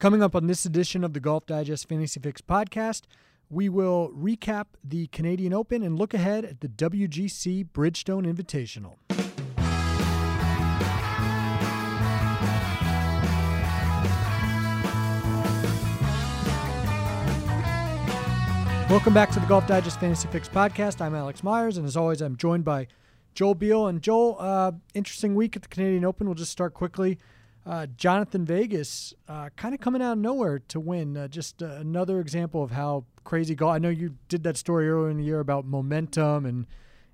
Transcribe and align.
Coming 0.00 0.22
up 0.22 0.34
on 0.34 0.46
this 0.46 0.64
edition 0.64 1.04
of 1.04 1.12
the 1.12 1.20
Golf 1.20 1.44
Digest 1.44 1.86
Fantasy 1.86 2.18
Fix 2.20 2.40
podcast, 2.40 3.02
we 3.50 3.68
will 3.68 4.10
recap 4.16 4.64
the 4.82 5.08
Canadian 5.08 5.52
Open 5.52 5.82
and 5.82 5.98
look 5.98 6.14
ahead 6.14 6.42
at 6.42 6.62
the 6.62 6.68
WGC 6.68 7.68
Bridgestone 7.68 8.24
Invitational. 8.24 8.96
Welcome 18.88 19.12
back 19.12 19.30
to 19.32 19.40
the 19.40 19.46
Golf 19.46 19.66
Digest 19.66 20.00
Fantasy 20.00 20.28
Fix 20.28 20.48
podcast. 20.48 21.02
I'm 21.02 21.14
Alex 21.14 21.42
Myers, 21.42 21.76
and 21.76 21.86
as 21.86 21.98
always, 21.98 22.22
I'm 22.22 22.38
joined 22.38 22.64
by 22.64 22.86
Joel 23.34 23.54
Beall. 23.54 23.86
And 23.86 24.00
Joel, 24.00 24.38
uh, 24.40 24.72
interesting 24.94 25.34
week 25.34 25.56
at 25.56 25.62
the 25.62 25.68
Canadian 25.68 26.06
Open. 26.06 26.26
We'll 26.26 26.36
just 26.36 26.52
start 26.52 26.72
quickly. 26.72 27.18
Uh, 27.66 27.86
Jhonattan 27.96 28.44
Vegas 28.44 29.14
uh, 29.28 29.50
kind 29.56 29.74
of 29.74 29.80
coming 29.80 30.00
out 30.00 30.12
of 30.12 30.18
nowhere 30.18 30.58
to 30.68 30.80
win. 30.80 31.16
Uh, 31.16 31.28
just 31.28 31.62
uh, 31.62 31.66
another 31.66 32.20
example 32.20 32.62
of 32.62 32.70
how 32.70 33.04
crazy 33.24 33.54
golf. 33.54 33.74
I 33.74 33.78
know 33.78 33.90
you 33.90 34.16
did 34.28 34.42
that 34.44 34.56
story 34.56 34.88
earlier 34.88 35.10
in 35.10 35.18
the 35.18 35.24
year 35.24 35.40
about 35.40 35.66
momentum 35.66 36.46
and 36.46 36.66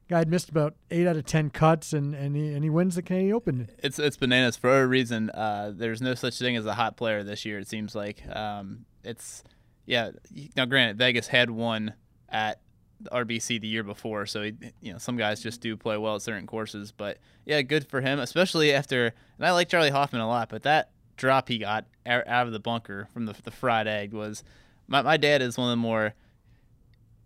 guy 0.08 0.18
had 0.18 0.28
missed 0.28 0.48
about 0.48 0.74
eight 0.90 1.06
out 1.06 1.16
of 1.16 1.24
ten 1.26 1.50
cuts 1.50 1.92
and, 1.92 2.14
and 2.14 2.36
he 2.36 2.52
and 2.52 2.62
he 2.62 2.70
wins 2.70 2.94
the 2.94 3.02
Canadian 3.02 3.34
Open. 3.34 3.68
It's 3.78 3.98
it's 3.98 4.16
bananas 4.16 4.56
for 4.56 4.82
a 4.82 4.86
reason. 4.86 5.30
Uh, 5.30 5.72
there's 5.74 6.00
no 6.00 6.14
such 6.14 6.38
thing 6.38 6.56
as 6.56 6.66
a 6.66 6.74
hot 6.74 6.96
player 6.96 7.24
this 7.24 7.44
year. 7.44 7.58
It 7.58 7.68
seems 7.68 7.94
like 7.94 8.22
um, 8.34 8.86
it's 9.02 9.42
yeah. 9.84 10.10
Now, 10.56 10.64
granted, 10.66 10.98
Vegas 10.98 11.28
had 11.28 11.50
won 11.50 11.94
at 12.28 12.60
RBC 13.04 13.60
the 13.60 13.68
year 13.68 13.82
before, 13.82 14.26
so 14.26 14.42
he, 14.42 14.54
you 14.80 14.92
know 14.92 14.98
some 14.98 15.16
guys 15.16 15.42
just 15.42 15.60
do 15.60 15.76
play 15.76 15.96
well 15.96 16.16
at 16.16 16.22
certain 16.22 16.46
courses. 16.46 16.92
But 16.92 17.18
yeah, 17.44 17.62
good 17.62 17.86
for 17.88 18.00
him, 18.00 18.18
especially 18.18 18.72
after. 18.72 19.14
And 19.38 19.46
I 19.46 19.52
like 19.52 19.68
Charley 19.68 19.90
Hoffman 19.90 20.20
a 20.20 20.28
lot, 20.28 20.48
but 20.48 20.62
that 20.62 20.90
drop 21.16 21.48
he 21.48 21.58
got 21.58 21.86
out 22.06 22.46
of 22.46 22.52
the 22.52 22.60
bunker 22.60 23.08
from 23.12 23.26
the 23.26 23.34
the 23.44 23.50
fried 23.50 23.86
egg 23.86 24.12
was. 24.12 24.42
My 24.88 25.02
my 25.02 25.16
dad 25.16 25.42
is 25.42 25.58
one 25.58 25.68
of 25.68 25.72
the 25.72 25.76
more 25.76 26.14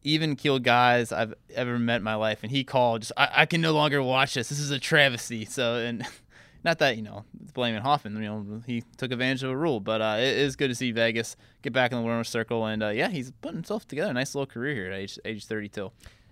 even 0.02 0.36
keeled 0.36 0.62
guys 0.62 1.12
I've 1.12 1.34
ever 1.54 1.78
met 1.78 1.96
in 1.96 2.02
my 2.02 2.14
life, 2.14 2.40
and 2.42 2.50
he 2.50 2.64
called 2.64 3.02
just 3.02 3.12
I, 3.16 3.28
I 3.32 3.46
can 3.46 3.60
no 3.60 3.72
longer 3.72 4.02
watch 4.02 4.34
this. 4.34 4.48
This 4.48 4.58
is 4.58 4.70
a 4.70 4.78
travesty. 4.78 5.44
So 5.44 5.76
and 5.76 6.06
not 6.64 6.78
that 6.78 6.96
you 6.96 7.02
know 7.02 7.24
blaming 7.54 7.80
Hoffman, 7.80 8.14
you 8.16 8.28
know 8.28 8.62
he 8.66 8.82
took 8.96 9.12
advantage 9.12 9.42
of 9.42 9.50
a 9.50 9.56
rule, 9.56 9.80
but 9.80 10.00
uh, 10.00 10.16
it 10.18 10.36
is 10.36 10.56
good 10.56 10.68
to 10.68 10.74
see 10.74 10.92
Vegas 10.92 11.36
get 11.62 11.72
back 11.72 11.92
in 11.92 11.98
the 11.98 12.04
winner's 12.04 12.28
circle, 12.28 12.66
and 12.66 12.82
uh, 12.82 12.88
yeah, 12.88 13.08
he's 13.08 13.30
putting 13.40 13.56
himself 13.56 13.86
together 13.86 14.10
a 14.10 14.14
nice 14.14 14.34
little 14.34 14.46
career 14.46 14.74
here 14.74 14.86
at 14.86 14.98
age 14.98 15.18
age 15.24 15.46
32. 15.46 15.90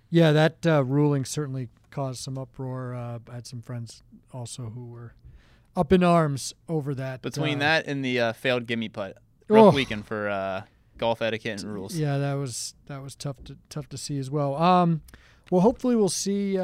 Yeah, 0.09 0.31
that 0.31 0.65
uh, 0.65 0.83
ruling 0.83 1.25
certainly 1.25 1.69
caused 1.91 2.21
some 2.21 2.37
uproar. 2.37 2.93
Uh, 2.93 3.19
I 3.29 3.35
had 3.35 3.47
some 3.47 3.61
friends 3.61 4.03
also 4.33 4.63
who 4.69 4.85
were 4.85 5.13
up 5.75 5.93
in 5.93 6.03
arms 6.03 6.53
over 6.67 6.95
that. 6.95 7.21
Between 7.21 7.57
uh, 7.57 7.59
that 7.59 7.87
and 7.87 8.03
the 8.03 8.19
uh, 8.19 8.33
failed 8.33 8.67
gimme 8.67 8.89
putt, 8.89 9.17
rough 9.47 9.73
oh. 9.73 9.75
weekend 9.75 10.05
for 10.05 10.65
golf 10.97 11.21
etiquette 11.21 11.63
and 11.63 11.73
rules. 11.73 11.95
Yeah, 11.95 12.17
that 12.17 12.33
was 12.33 12.75
that 12.87 13.01
was 13.01 13.15
tough 13.15 13.43
to 13.45 13.57
tough 13.69 13.89
to 13.89 13.97
see 13.97 14.19
as 14.19 14.29
well. 14.29 14.55
Um, 14.55 15.01
well, 15.49 15.61
hopefully 15.61 15.95
we'll 15.95 16.09
see 16.09 16.57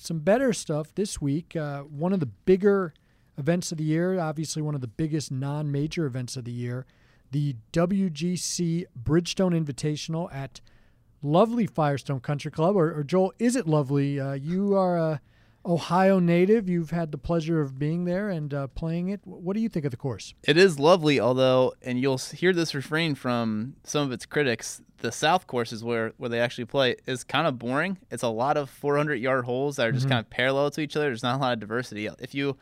some 0.00 0.20
better 0.20 0.52
stuff 0.54 0.94
this 0.94 1.20
week. 1.20 1.54
Uh, 1.54 1.82
one 1.82 2.14
of 2.14 2.20
the 2.20 2.26
bigger 2.26 2.94
events 3.36 3.70
of 3.70 3.78
the 3.78 3.84
year, 3.84 4.18
obviously 4.18 4.62
one 4.62 4.74
of 4.74 4.80
the 4.80 4.86
biggest 4.86 5.30
non-major 5.30 6.06
events 6.06 6.36
of 6.36 6.44
the 6.44 6.50
year, 6.50 6.86
the 7.32 7.54
WGC 7.74 8.86
Bridgestone 9.00 9.52
Invitational 9.52 10.32
at 10.34 10.62
lovely 11.22 11.66
Firestone 11.66 12.20
Country 12.20 12.50
Club. 12.50 12.76
Or, 12.76 12.98
or 12.98 13.04
Joel, 13.04 13.34
is 13.38 13.56
it 13.56 13.66
lovely? 13.66 14.18
Uh, 14.18 14.32
you 14.32 14.74
are 14.74 14.96
a 14.96 15.20
Ohio 15.64 16.18
native. 16.18 16.68
You've 16.68 16.90
had 16.90 17.12
the 17.12 17.18
pleasure 17.18 17.60
of 17.60 17.78
being 17.78 18.04
there 18.04 18.30
and 18.30 18.52
uh, 18.52 18.66
playing 18.68 19.10
it. 19.10 19.20
What 19.24 19.54
do 19.54 19.60
you 19.60 19.68
think 19.68 19.84
of 19.84 19.90
the 19.90 19.96
course? 19.96 20.34
It 20.42 20.56
is 20.56 20.78
lovely, 20.78 21.20
although, 21.20 21.74
and 21.82 22.00
you'll 22.00 22.18
hear 22.18 22.52
this 22.52 22.74
refrain 22.74 23.14
from 23.14 23.76
some 23.84 24.06
of 24.06 24.12
its 24.12 24.26
critics. 24.26 24.80
The 24.98 25.12
South 25.12 25.46
courses 25.46 25.82
where 25.82 26.12
where 26.18 26.28
they 26.28 26.40
actually 26.40 26.66
play 26.66 26.96
is 27.06 27.24
kind 27.24 27.46
of 27.46 27.58
boring. 27.58 27.98
It's 28.10 28.22
a 28.22 28.28
lot 28.28 28.56
of 28.56 28.70
400 28.70 29.14
yard 29.16 29.44
holes 29.44 29.76
that 29.76 29.86
are 29.86 29.92
just 29.92 30.04
mm-hmm. 30.04 30.12
kind 30.12 30.20
of 30.20 30.30
parallel 30.30 30.70
to 30.72 30.80
each 30.80 30.96
other. 30.96 31.06
There's 31.06 31.22
not 31.22 31.36
a 31.36 31.38
lot 31.38 31.52
of 31.52 31.60
diversity. 31.60 32.08
If 32.18 32.34
you 32.34 32.56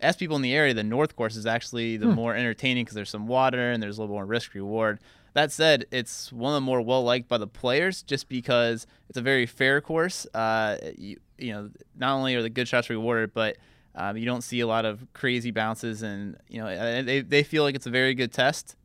ask 0.00 0.18
people 0.18 0.36
in 0.36 0.42
the 0.42 0.54
area, 0.54 0.74
the 0.74 0.84
North 0.84 1.16
course 1.16 1.36
is 1.36 1.46
actually 1.46 1.96
the 1.96 2.06
hmm. 2.06 2.14
more 2.14 2.34
entertaining 2.34 2.84
because 2.84 2.94
there's 2.94 3.10
some 3.10 3.26
water 3.26 3.70
and 3.70 3.82
there's 3.82 3.98
a 3.98 4.00
little 4.00 4.14
more 4.14 4.26
risk 4.26 4.54
reward. 4.54 4.98
That 5.34 5.52
said, 5.52 5.86
it's 5.92 6.32
one 6.32 6.52
of 6.52 6.56
the 6.56 6.60
more 6.60 6.80
well 6.80 7.04
liked 7.04 7.28
by 7.28 7.38
the 7.38 7.46
players 7.46 8.02
just 8.02 8.28
because 8.28 8.86
it's 9.08 9.18
a 9.18 9.22
very 9.22 9.46
fair 9.46 9.80
course. 9.80 10.26
Uh, 10.34 10.76
you, 10.96 11.18
you 11.42 11.52
know, 11.52 11.70
not 11.96 12.14
only 12.14 12.34
are 12.34 12.42
the 12.42 12.50
good 12.50 12.68
shots 12.68 12.90
rewarded, 12.90 13.32
but 13.34 13.56
um, 13.94 14.16
you 14.16 14.24
don't 14.24 14.42
see 14.42 14.60
a 14.60 14.66
lot 14.66 14.84
of 14.84 15.06
crazy 15.12 15.50
bounces, 15.50 16.02
and 16.02 16.36
you 16.48 16.60
know 16.60 17.02
they 17.02 17.20
they 17.20 17.42
feel 17.42 17.62
like 17.62 17.74
it's 17.74 17.86
a 17.86 17.90
very 17.90 18.14
good 18.14 18.32
test. 18.32 18.76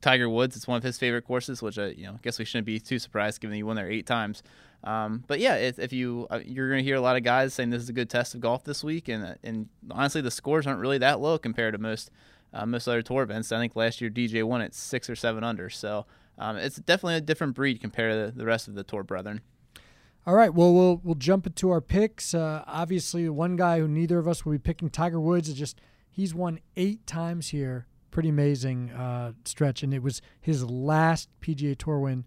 Tiger 0.00 0.28
Woods, 0.28 0.56
it's 0.56 0.66
one 0.66 0.76
of 0.76 0.82
his 0.82 0.98
favorite 0.98 1.22
courses, 1.22 1.62
which 1.62 1.78
I 1.78 1.88
you 1.88 2.06
know 2.06 2.18
guess 2.22 2.38
we 2.38 2.44
shouldn't 2.44 2.66
be 2.66 2.80
too 2.80 2.98
surprised 2.98 3.40
given 3.40 3.56
he 3.56 3.62
won 3.62 3.76
there 3.76 3.90
eight 3.90 4.06
times. 4.06 4.42
Um, 4.84 5.24
but 5.26 5.40
yeah, 5.40 5.56
if, 5.56 5.78
if 5.78 5.92
you 5.92 6.26
uh, 6.30 6.40
you're 6.44 6.68
going 6.68 6.78
to 6.78 6.84
hear 6.84 6.96
a 6.96 7.00
lot 7.00 7.16
of 7.16 7.22
guys 7.22 7.54
saying 7.54 7.70
this 7.70 7.82
is 7.82 7.88
a 7.88 7.92
good 7.92 8.10
test 8.10 8.34
of 8.34 8.40
golf 8.40 8.64
this 8.64 8.82
week, 8.82 9.08
and 9.08 9.36
and 9.42 9.68
honestly 9.90 10.20
the 10.20 10.30
scores 10.30 10.66
aren't 10.66 10.80
really 10.80 10.98
that 10.98 11.20
low 11.20 11.38
compared 11.38 11.74
to 11.74 11.78
most 11.78 12.10
uh, 12.52 12.66
most 12.66 12.88
other 12.88 13.02
tour 13.02 13.22
events. 13.22 13.52
I 13.52 13.58
think 13.58 13.76
last 13.76 14.00
year 14.00 14.10
DJ 14.10 14.42
won 14.42 14.60
at 14.60 14.74
six 14.74 15.08
or 15.08 15.16
seven 15.16 15.44
under, 15.44 15.70
so 15.70 16.06
um, 16.38 16.56
it's 16.56 16.76
definitely 16.76 17.16
a 17.16 17.20
different 17.20 17.54
breed 17.54 17.80
compared 17.80 18.32
to 18.32 18.36
the 18.36 18.44
rest 18.44 18.68
of 18.68 18.74
the 18.74 18.84
tour 18.84 19.02
brethren. 19.02 19.40
All 20.26 20.34
right, 20.34 20.52
well, 20.52 20.74
we'll 20.74 21.00
we'll 21.02 21.14
jump 21.14 21.46
into 21.46 21.70
our 21.70 21.80
picks. 21.80 22.34
Uh, 22.34 22.62
obviously, 22.66 23.28
one 23.28 23.56
guy 23.56 23.78
who 23.78 23.88
neither 23.88 24.18
of 24.18 24.28
us 24.28 24.44
will 24.44 24.52
be 24.52 24.58
picking, 24.58 24.90
Tiger 24.90 25.20
Woods, 25.20 25.48
is 25.48 25.54
just 25.54 25.80
he's 26.10 26.34
won 26.34 26.60
eight 26.76 27.06
times 27.06 27.48
here. 27.48 27.86
Pretty 28.10 28.28
amazing 28.28 28.90
uh, 28.90 29.32
stretch, 29.44 29.82
and 29.82 29.94
it 29.94 30.02
was 30.02 30.20
his 30.40 30.64
last 30.64 31.28
PGA 31.40 31.76
Tour 31.78 32.00
win. 32.00 32.24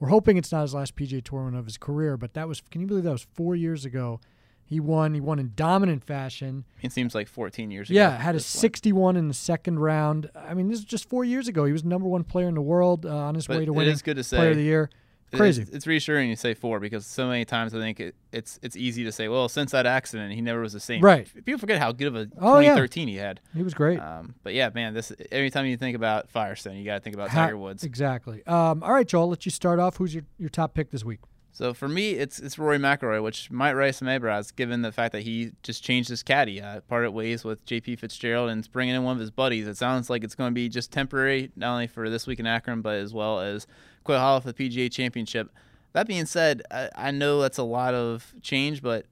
We're 0.00 0.08
hoping 0.08 0.36
it's 0.36 0.50
not 0.50 0.62
his 0.62 0.74
last 0.74 0.96
PGA 0.96 1.22
Tour 1.22 1.44
win 1.44 1.54
of 1.54 1.66
his 1.66 1.78
career, 1.78 2.16
but 2.16 2.34
that 2.34 2.48
was. 2.48 2.60
Can 2.70 2.80
you 2.80 2.86
believe 2.86 3.04
that 3.04 3.12
was 3.12 3.26
four 3.34 3.54
years 3.54 3.84
ago? 3.84 4.20
He 4.66 4.80
won. 4.80 5.12
He 5.14 5.20
won 5.20 5.38
in 5.38 5.52
dominant 5.54 6.02
fashion. 6.02 6.64
It 6.80 6.90
seems 6.90 7.14
like 7.14 7.28
14 7.28 7.70
years 7.70 7.90
ago. 7.90 7.96
Yeah, 7.98 8.16
had 8.16 8.34
a 8.34 8.40
61 8.40 9.16
in 9.16 9.28
the 9.28 9.34
second 9.34 9.78
round. 9.78 10.30
I 10.34 10.54
mean, 10.54 10.68
this 10.68 10.78
is 10.78 10.84
just 10.84 11.08
four 11.08 11.24
years 11.24 11.48
ago. 11.48 11.66
He 11.66 11.72
was 11.72 11.84
number 11.84 12.08
one 12.08 12.24
player 12.24 12.48
in 12.48 12.54
the 12.54 12.62
world 12.62 13.04
uh, 13.04 13.14
on 13.14 13.34
his 13.34 13.46
but 13.46 13.58
way 13.58 13.64
to 13.66 13.72
winning 13.72 13.90
it 13.90 13.94
is 13.94 14.02
good 14.02 14.16
to 14.16 14.24
say, 14.24 14.38
Player 14.38 14.50
of 14.52 14.56
the 14.56 14.62
Year. 14.62 14.90
Crazy. 15.36 15.62
It's, 15.62 15.70
it's, 15.70 15.86
reassuring 15.86 16.28
you 16.28 16.36
say 16.36 16.54
four 16.54 16.80
because 16.80 17.06
so 17.06 17.28
many 17.28 17.44
times 17.44 17.74
I 17.74 17.78
think 17.78 18.00
it, 18.00 18.14
it's 18.32 18.58
it's 18.62 18.76
easy 18.76 19.04
to 19.04 19.12
say, 19.12 19.28
well, 19.28 19.48
since 19.48 19.72
that 19.72 19.86
accident, 19.86 20.32
he 20.32 20.40
never 20.40 20.60
was 20.60 20.72
the 20.72 20.80
same. 20.80 21.00
Right. 21.02 21.28
People 21.44 21.58
forget 21.58 21.78
how 21.78 21.92
good 21.92 22.08
of 22.08 22.16
a 22.16 22.28
oh, 22.38 22.60
2013 22.60 23.08
yeah. 23.08 23.12
he 23.12 23.18
had. 23.18 23.40
He 23.54 23.62
was 23.62 23.74
great. 23.74 23.98
Um, 23.98 24.34
but 24.42 24.54
yeah, 24.54 24.70
man, 24.74 24.94
this 24.94 25.12
every 25.30 25.50
time 25.50 25.66
you 25.66 25.76
think 25.76 25.96
about 25.96 26.28
Firestone, 26.30 26.76
you 26.76 26.84
got 26.84 26.94
to 26.94 27.00
think 27.00 27.14
about 27.14 27.30
Tiger 27.30 27.56
Woods. 27.56 27.84
Exactly. 27.84 28.44
Um, 28.46 28.82
all 28.82 28.92
right, 28.92 29.06
Joel, 29.06 29.28
let 29.28 29.44
you 29.44 29.50
start 29.50 29.78
off. 29.78 29.96
Who's 29.96 30.14
your, 30.14 30.24
your 30.38 30.48
top 30.48 30.74
pick 30.74 30.90
this 30.90 31.04
week? 31.04 31.20
So 31.54 31.72
for 31.72 31.86
me, 31.86 32.14
it's 32.14 32.40
it's 32.40 32.58
Rory 32.58 32.78
McIlroy, 32.78 33.22
which 33.22 33.48
might 33.48 33.70
raise 33.70 33.98
some 33.98 34.08
eyebrows 34.08 34.50
given 34.50 34.82
the 34.82 34.90
fact 34.90 35.12
that 35.12 35.22
he 35.22 35.52
just 35.62 35.84
changed 35.84 36.08
his 36.08 36.24
caddy, 36.24 36.60
uh, 36.60 36.80
parted 36.80 37.12
ways 37.12 37.44
with 37.44 37.64
J.P. 37.64 37.94
Fitzgerald, 37.94 38.50
and 38.50 38.60
is 38.60 38.66
bringing 38.66 38.96
in 38.96 39.04
one 39.04 39.14
of 39.14 39.20
his 39.20 39.30
buddies. 39.30 39.68
It 39.68 39.76
sounds 39.76 40.10
like 40.10 40.24
it's 40.24 40.34
going 40.34 40.50
to 40.50 40.54
be 40.54 40.68
just 40.68 40.90
temporary, 40.90 41.52
not 41.54 41.74
only 41.74 41.86
for 41.86 42.10
this 42.10 42.26
week 42.26 42.40
in 42.40 42.46
Akron, 42.48 42.82
but 42.82 42.96
as 42.96 43.14
well 43.14 43.38
as 43.38 43.68
Quail 44.02 44.18
Hollow 44.18 44.40
for 44.40 44.50
the 44.50 44.68
PGA 44.68 44.90
Championship. 44.90 45.48
That 45.92 46.08
being 46.08 46.26
said, 46.26 46.62
I, 46.72 46.90
I 46.96 47.10
know 47.12 47.40
that's 47.40 47.58
a 47.58 47.62
lot 47.62 47.94
of 47.94 48.34
change, 48.42 48.82
but 48.82 49.06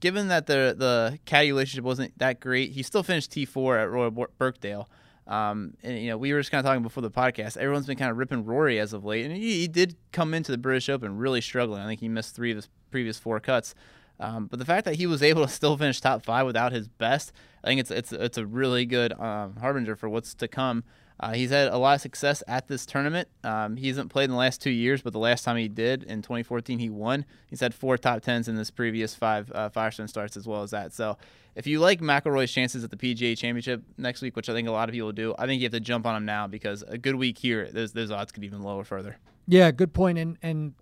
given 0.00 0.28
that 0.28 0.46
the 0.46 0.74
the 0.76 1.18
caddy 1.24 1.52
relationship 1.52 1.86
wasn't 1.86 2.18
that 2.18 2.38
great, 2.38 2.72
he 2.72 2.82
still 2.82 3.02
finished 3.02 3.30
T4 3.30 3.84
at 3.84 3.90
Royal 3.90 4.10
Birkdale. 4.10 4.90
Um, 5.28 5.74
and 5.82 5.98
you 5.98 6.08
know, 6.08 6.16
we 6.16 6.32
were 6.32 6.40
just 6.40 6.50
kind 6.50 6.58
of 6.58 6.64
talking 6.64 6.82
before 6.82 7.02
the 7.02 7.10
podcast. 7.10 7.56
Everyone's 7.58 7.86
been 7.86 7.98
kind 7.98 8.10
of 8.10 8.16
ripping 8.16 8.44
Rory 8.44 8.80
as 8.80 8.94
of 8.94 9.04
late, 9.04 9.26
and 9.26 9.34
he, 9.34 9.60
he 9.60 9.68
did 9.68 9.94
come 10.10 10.32
into 10.32 10.50
the 10.50 10.58
British 10.58 10.88
Open 10.88 11.18
really 11.18 11.42
struggling. 11.42 11.82
I 11.82 11.86
think 11.86 12.00
he 12.00 12.08
missed 12.08 12.34
three 12.34 12.50
of 12.50 12.56
his 12.56 12.68
previous 12.90 13.18
four 13.18 13.38
cuts. 13.38 13.74
Um, 14.20 14.46
but 14.46 14.58
the 14.58 14.64
fact 14.64 14.84
that 14.86 14.96
he 14.96 15.06
was 15.06 15.22
able 15.22 15.46
to 15.46 15.52
still 15.52 15.76
finish 15.76 16.00
top 16.00 16.24
five 16.24 16.46
without 16.46 16.72
his 16.72 16.88
best, 16.88 17.32
I 17.68 17.72
think 17.72 17.80
it's 17.80 17.90
it's 17.90 18.12
it's 18.12 18.38
a 18.38 18.46
really 18.46 18.86
good 18.86 19.12
um, 19.20 19.56
harbinger 19.56 19.94
for 19.94 20.08
what's 20.08 20.32
to 20.36 20.48
come. 20.48 20.84
Uh, 21.20 21.34
he's 21.34 21.50
had 21.50 21.68
a 21.68 21.76
lot 21.76 21.96
of 21.96 22.00
success 22.00 22.42
at 22.48 22.66
this 22.66 22.86
tournament. 22.86 23.28
Um, 23.44 23.76
he 23.76 23.88
hasn't 23.88 24.08
played 24.08 24.24
in 24.24 24.30
the 24.30 24.36
last 24.36 24.62
two 24.62 24.70
years, 24.70 25.02
but 25.02 25.12
the 25.12 25.18
last 25.18 25.44
time 25.44 25.58
he 25.58 25.68
did 25.68 26.02
in 26.04 26.22
2014, 26.22 26.78
he 26.78 26.88
won. 26.88 27.26
He's 27.50 27.60
had 27.60 27.74
four 27.74 27.98
top 27.98 28.22
tens 28.22 28.48
in 28.48 28.56
his 28.56 28.70
previous 28.70 29.14
five 29.14 29.52
uh, 29.52 29.68
Firestone 29.68 30.08
starts, 30.08 30.34
as 30.34 30.46
well 30.46 30.62
as 30.62 30.70
that. 30.70 30.94
So, 30.94 31.18
if 31.56 31.66
you 31.66 31.78
like 31.78 32.00
McIlroy's 32.00 32.50
chances 32.50 32.84
at 32.84 32.90
the 32.90 32.96
PGA 32.96 33.36
Championship 33.36 33.82
next 33.98 34.22
week, 34.22 34.34
which 34.34 34.48
I 34.48 34.54
think 34.54 34.66
a 34.66 34.72
lot 34.72 34.88
of 34.88 34.94
people 34.94 35.12
do, 35.12 35.34
I 35.38 35.44
think 35.44 35.60
you 35.60 35.66
have 35.66 35.72
to 35.72 35.80
jump 35.80 36.06
on 36.06 36.16
him 36.16 36.24
now 36.24 36.46
because 36.46 36.82
a 36.88 36.96
good 36.96 37.16
week 37.16 37.36
here, 37.36 37.68
those, 37.70 37.92
those 37.92 38.10
odds 38.10 38.32
could 38.32 38.44
even 38.44 38.62
lower 38.62 38.84
further. 38.84 39.18
Yeah, 39.46 39.70
good 39.72 39.92
point, 39.92 40.16
and 40.16 40.38
and 40.42 40.72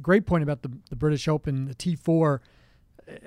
great 0.00 0.26
point 0.26 0.44
about 0.44 0.62
the 0.62 0.70
the 0.90 0.96
British 0.96 1.26
Open, 1.26 1.64
the 1.64 1.74
T4 1.74 2.38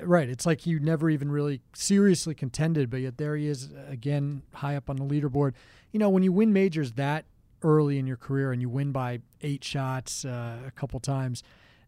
right. 0.01 0.29
It's 0.29 0.45
like 0.45 0.65
you 0.65 0.79
never 0.79 1.09
even 1.09 1.31
really 1.31 1.61
seriously 1.73 2.35
contended, 2.35 2.89
but 2.89 2.97
yet 2.97 3.17
there 3.17 3.35
he 3.35 3.47
is 3.47 3.69
again, 3.87 4.43
high 4.53 4.75
up 4.75 4.89
on 4.89 4.97
the 4.97 5.05
leaderboard. 5.05 5.53
You 5.91 5.99
know, 5.99 6.09
when 6.09 6.23
you 6.23 6.31
win 6.31 6.53
majors 6.53 6.93
that 6.93 7.25
early 7.61 7.99
in 7.99 8.07
your 8.07 8.17
career 8.17 8.51
and 8.51 8.61
you 8.61 8.69
win 8.69 8.91
by 8.91 9.19
eight 9.41 9.63
shots 9.63 10.25
uh, 10.25 10.57
a 10.65 10.71
couple 10.71 10.99
times, 10.99 11.43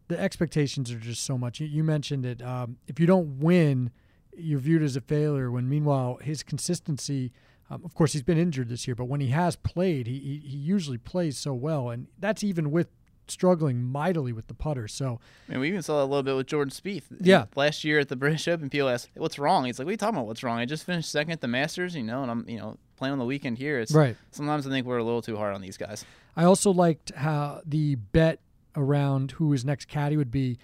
the 0.08 0.18
expectations 0.18 0.90
are 0.90 0.98
just 0.98 1.22
so 1.22 1.38
much. 1.38 1.60
You, 1.60 1.84
mentioned 1.84 2.26
it. 2.26 2.42
Um, 2.42 2.76
if 2.86 2.98
you 3.00 3.06
don't 3.06 3.38
win, 3.40 3.90
you're 4.36 4.58
viewed 4.58 4.82
as 4.82 4.96
a 4.96 5.00
failure. 5.00 5.50
When 5.50 5.68
meanwhile, 5.68 6.18
his 6.22 6.42
consistency. 6.42 7.32
Um, 7.70 7.82
of 7.84 7.94
course, 7.94 8.12
he's 8.12 8.22
been 8.22 8.36
injured 8.36 8.68
this 8.68 8.86
year, 8.86 8.94
but 8.94 9.06
when 9.06 9.20
he 9.20 9.28
has 9.28 9.56
played, 9.56 10.06
he 10.06 10.42
he 10.44 10.56
usually 10.56 10.98
plays 10.98 11.38
so 11.38 11.54
well, 11.54 11.88
and 11.88 12.08
that's 12.18 12.44
even 12.44 12.70
with 12.70 12.88
struggling 13.32 13.82
mightily 13.82 14.32
with 14.32 14.46
the 14.46 14.54
putter. 14.54 14.86
So, 14.86 15.20
I 15.48 15.52
mean, 15.52 15.60
we 15.60 15.68
even 15.68 15.82
saw 15.82 15.98
that 15.98 16.04
a 16.04 16.10
little 16.10 16.22
bit 16.22 16.36
with 16.36 16.46
Jordan 16.46 16.70
Spieth. 16.70 17.04
Yeah. 17.20 17.46
Last 17.56 17.84
year 17.84 17.98
at 17.98 18.08
the 18.08 18.16
British 18.22 18.46
Open, 18.46 18.70
people 18.70 18.88
asked, 18.88 19.10
"What's 19.16 19.38
wrong?" 19.38 19.64
He's 19.64 19.78
like, 19.78 19.86
"What 19.86 19.90
are 19.90 19.92
you 19.92 19.96
talking 19.96 20.16
about? 20.16 20.26
What's 20.26 20.42
wrong? 20.42 20.58
I 20.58 20.66
just 20.66 20.84
finished 20.84 21.10
second 21.10 21.32
at 21.32 21.40
the 21.40 21.48
Masters, 21.48 21.94
you 21.94 22.02
know, 22.02 22.22
and 22.22 22.30
I'm, 22.30 22.48
you 22.48 22.58
know, 22.58 22.76
playing 22.96 23.12
on 23.12 23.18
the 23.18 23.24
weekend 23.24 23.58
here." 23.58 23.80
It's 23.80 23.92
right. 23.92 24.16
Sometimes 24.30 24.66
I 24.66 24.70
think 24.70 24.86
we're 24.86 24.98
a 24.98 25.04
little 25.04 25.22
too 25.22 25.36
hard 25.36 25.54
on 25.54 25.60
these 25.60 25.76
guys. 25.76 26.04
I 26.36 26.44
also 26.44 26.70
liked 26.70 27.12
how 27.14 27.62
the 27.64 27.96
bet 27.96 28.40
around 28.76 29.32
who 29.32 29.52
his 29.52 29.64
next 29.64 29.88
caddy 29.88 30.16
would 30.16 30.30
be. 30.30 30.58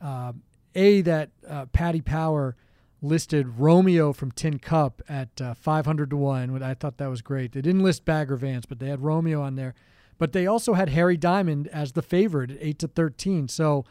Uh, 0.00 0.32
a 0.74 1.00
that 1.02 1.30
uh, 1.48 1.66
Paddy 1.66 2.00
Power 2.00 2.56
listed 3.02 3.58
Romeo 3.58 4.12
from 4.12 4.30
Tin 4.30 4.58
Cup 4.58 5.02
at 5.08 5.40
uh, 5.40 5.54
500 5.54 6.10
to 6.10 6.16
1. 6.16 6.62
I 6.62 6.74
thought 6.74 6.98
that 6.98 7.08
was 7.08 7.22
great. 7.22 7.52
They 7.52 7.62
didn't 7.62 7.82
list 7.82 8.04
Bagger 8.04 8.36
Vance, 8.36 8.66
but 8.66 8.78
they 8.78 8.88
had 8.88 9.02
Romeo 9.02 9.40
on 9.42 9.56
there. 9.56 9.74
But 10.20 10.32
they 10.32 10.46
also 10.46 10.74
had 10.74 10.90
Harry 10.90 11.16
Diamond 11.16 11.66
as 11.68 11.92
the 11.92 12.02
favorite 12.02 12.50
at 12.52 12.58
8 12.60 12.78
to 12.80 12.88
13. 12.88 13.48
So 13.48 13.86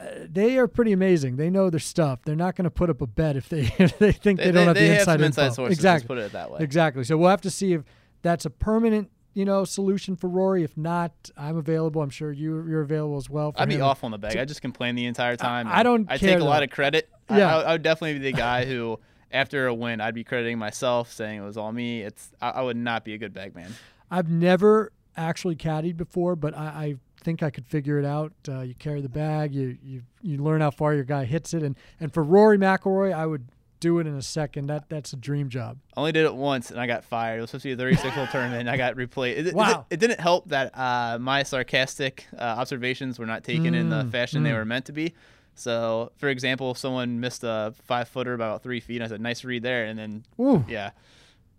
uh, 0.00 0.04
they 0.30 0.56
are 0.58 0.68
pretty 0.68 0.92
amazing. 0.92 1.36
They 1.36 1.50
know 1.50 1.70
their 1.70 1.80
stuff. 1.80 2.20
They're 2.24 2.36
not 2.36 2.54
going 2.54 2.64
to 2.64 2.70
put 2.70 2.88
up 2.88 3.02
a 3.02 3.06
bet 3.06 3.36
if 3.36 3.48
they 3.48 3.62
if 3.78 3.98
they 3.98 4.12
think 4.12 4.38
they, 4.38 4.46
They, 4.46 4.52
don't 4.52 4.54
they, 4.54 4.64
have 4.66 4.74
they 4.76 4.80
the 4.88 4.88
have 4.94 5.00
inside 5.00 5.14
info. 5.14 5.26
inside 5.26 5.54
sources. 5.54 5.76
exactly. 5.78 5.98
Let's 5.98 6.06
put 6.06 6.18
it 6.26 6.32
that 6.32 6.50
way. 6.52 6.60
Exactly. 6.62 7.02
So 7.04 7.18
we'll 7.18 7.30
have 7.30 7.40
to 7.42 7.50
see 7.50 7.72
if 7.72 7.82
that's 8.22 8.44
a 8.44 8.50
permanent, 8.50 9.10
you 9.34 9.44
know, 9.44 9.64
solution 9.64 10.14
for 10.14 10.28
Rory. 10.28 10.62
If 10.62 10.76
not, 10.76 11.12
I'm 11.36 11.56
available. 11.56 12.00
I'm 12.00 12.10
sure 12.10 12.30
you 12.30 12.64
you're 12.68 12.82
available 12.82 13.16
as 13.16 13.28
well. 13.28 13.52
I'd 13.56 13.68
be 13.68 13.74
him. 13.74 13.82
off 13.82 14.04
on 14.04 14.12
the 14.12 14.18
bag. 14.18 14.36
I 14.36 14.44
just 14.44 14.62
complain 14.62 14.94
the 14.94 15.06
entire 15.06 15.34
time. 15.36 15.66
I 15.68 15.82
don't 15.82 16.10
I 16.10 16.16
take 16.16 16.38
a 16.38 16.44
lot 16.44 16.62
of 16.62 16.70
credit. 16.70 17.08
I- 17.28 17.38
Yeah. 17.38 17.56
I, 17.56 17.60
I 17.62 17.72
would 17.72 17.82
definitely 17.82 18.20
be 18.20 18.30
the 18.30 18.36
guy 18.38 18.64
who, 18.66 19.00
after 19.32 19.66
a 19.66 19.74
win, 19.74 20.00
I'd 20.00 20.14
be 20.14 20.22
crediting 20.22 20.58
myself, 20.58 21.10
saying 21.12 21.40
it 21.40 21.44
was 21.44 21.56
all 21.56 21.72
me. 21.72 22.02
It's 22.02 22.30
I, 22.40 22.50
I 22.50 22.62
would 22.62 22.76
not 22.76 23.04
be 23.04 23.14
a 23.14 23.18
good 23.18 23.32
bag 23.34 23.54
man. 23.56 23.72
I've 24.10 24.30
never 24.30 24.92
actually 25.16 25.56
caddied 25.56 25.96
before, 25.96 26.36
but 26.36 26.56
I, 26.56 26.64
I 26.64 26.94
think 27.22 27.42
I 27.42 27.50
could 27.50 27.66
figure 27.66 27.98
it 27.98 28.04
out. 28.04 28.32
Uh, 28.48 28.60
you 28.60 28.74
carry 28.74 29.00
the 29.00 29.08
bag, 29.08 29.54
you 29.54 29.76
you 29.82 30.02
you 30.22 30.38
learn 30.38 30.60
how 30.60 30.70
far 30.70 30.94
your 30.94 31.04
guy 31.04 31.24
hits 31.24 31.54
it, 31.54 31.62
and 31.62 31.76
and 32.00 32.12
for 32.12 32.22
Rory 32.22 32.58
McIlroy, 32.58 33.12
I 33.14 33.26
would 33.26 33.48
do 33.78 33.98
it 33.98 34.06
in 34.06 34.14
a 34.14 34.22
second. 34.22 34.68
That 34.68 34.88
that's 34.88 35.12
a 35.12 35.16
dream 35.16 35.48
job. 35.50 35.76
I 35.96 36.00
only 36.00 36.12
did 36.12 36.24
it 36.24 36.34
once 36.34 36.70
and 36.70 36.80
I 36.80 36.86
got 36.86 37.04
fired. 37.04 37.38
It 37.38 37.40
was 37.42 37.50
supposed 37.50 37.64
to 37.64 37.68
be 37.68 37.72
a 37.74 37.76
36 37.76 38.14
hole 38.14 38.26
tournament 38.28 38.60
and 38.62 38.70
I 38.70 38.78
got 38.78 38.96
replayed. 38.96 39.36
It, 39.36 39.48
it- 39.48 39.54
Wow. 39.54 39.84
It, 39.90 40.00
didn't 40.00 40.18
help 40.20 40.48
that 40.48 40.70
uh, 40.76 41.18
my 41.20 41.42
sarcastic 41.42 42.26
uh, 42.38 42.40
observations 42.40 43.18
were 43.18 43.26
not 43.26 43.44
taken 43.44 43.74
in 43.74 43.90
the 43.90 44.04
Mm, 44.04 44.10
fashion 44.10 44.42
they 44.44 44.50
mm. 44.50 44.54
were 44.56 44.64
meant 44.64 44.86
to 44.86 44.92
be. 44.92 45.12
So, 45.54 46.10
for 46.16 46.28
example, 46.30 46.70
if 46.70 46.78
someone 46.78 47.20
missed 47.20 47.44
a 47.44 47.74
five 47.84 48.08
footer 48.08 48.32
about 48.32 48.62
three 48.62 48.80
feet, 48.80 48.96
and 48.96 49.04
I 49.04 49.08
said, 49.08 49.20
nice 49.20 49.44
read 49.44 49.62
there. 49.62 49.84
And 49.84 49.98
then, 49.98 50.24
Ooh, 50.40 50.64
yeah. 50.68 50.90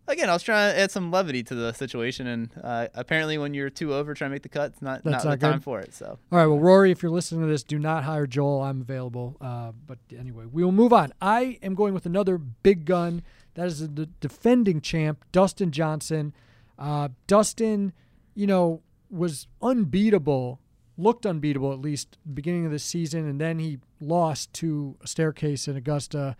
Again, 0.09 0.29
I 0.29 0.33
was 0.33 0.43
trying 0.43 0.73
to 0.73 0.79
add 0.79 0.89
some 0.89 1.11
levity 1.11 1.43
to 1.43 1.55
the 1.55 1.73
situation. 1.73 2.27
And 2.27 2.49
uh, 2.63 2.87
apparently, 2.93 3.37
when 3.37 3.53
you're 3.53 3.69
two 3.69 3.93
over 3.93 4.13
trying 4.13 4.29
to 4.29 4.35
make 4.35 4.43
the 4.43 4.49
cut, 4.49 4.71
it's 4.71 4.81
not, 4.81 5.03
That's 5.03 5.25
not, 5.25 5.31
not 5.31 5.39
the 5.39 5.45
time 5.47 5.57
good. 5.57 5.63
for 5.63 5.79
it. 5.81 5.93
So, 5.93 6.17
All 6.31 6.37
right, 6.39 6.45
well, 6.45 6.59
Rory, 6.59 6.91
if 6.91 7.03
you're 7.03 7.11
listening 7.11 7.41
to 7.41 7.47
this, 7.47 7.63
do 7.63 7.77
not 7.77 8.05
hire 8.05 8.25
Joel. 8.25 8.61
I'm 8.61 8.81
available. 8.81 9.35
Uh, 9.41 9.73
but 9.85 9.97
anyway, 10.17 10.45
we 10.49 10.63
will 10.63 10.71
move 10.71 10.93
on. 10.93 11.11
I 11.21 11.59
am 11.61 11.75
going 11.75 11.93
with 11.93 12.05
another 12.05 12.37
big 12.37 12.85
gun. 12.85 13.21
That 13.55 13.67
is 13.67 13.79
the 13.79 14.05
defending 14.21 14.81
champ, 14.81 15.25
Dustin 15.31 15.71
Johnson. 15.71 16.33
Uh, 16.79 17.09
Dustin, 17.25 17.91
you 18.33 18.47
know, 18.47 18.81
was 19.09 19.47
unbeatable, 19.61 20.59
looked 20.97 21.25
unbeatable 21.25 21.73
at 21.73 21.79
least 21.79 22.17
beginning 22.33 22.65
of 22.65 22.71
the 22.71 22.79
season, 22.79 23.27
and 23.27 23.41
then 23.41 23.59
he 23.59 23.79
lost 23.99 24.53
to 24.53 24.95
a 25.01 25.07
staircase 25.07 25.67
in 25.67 25.75
Augusta 25.75 26.35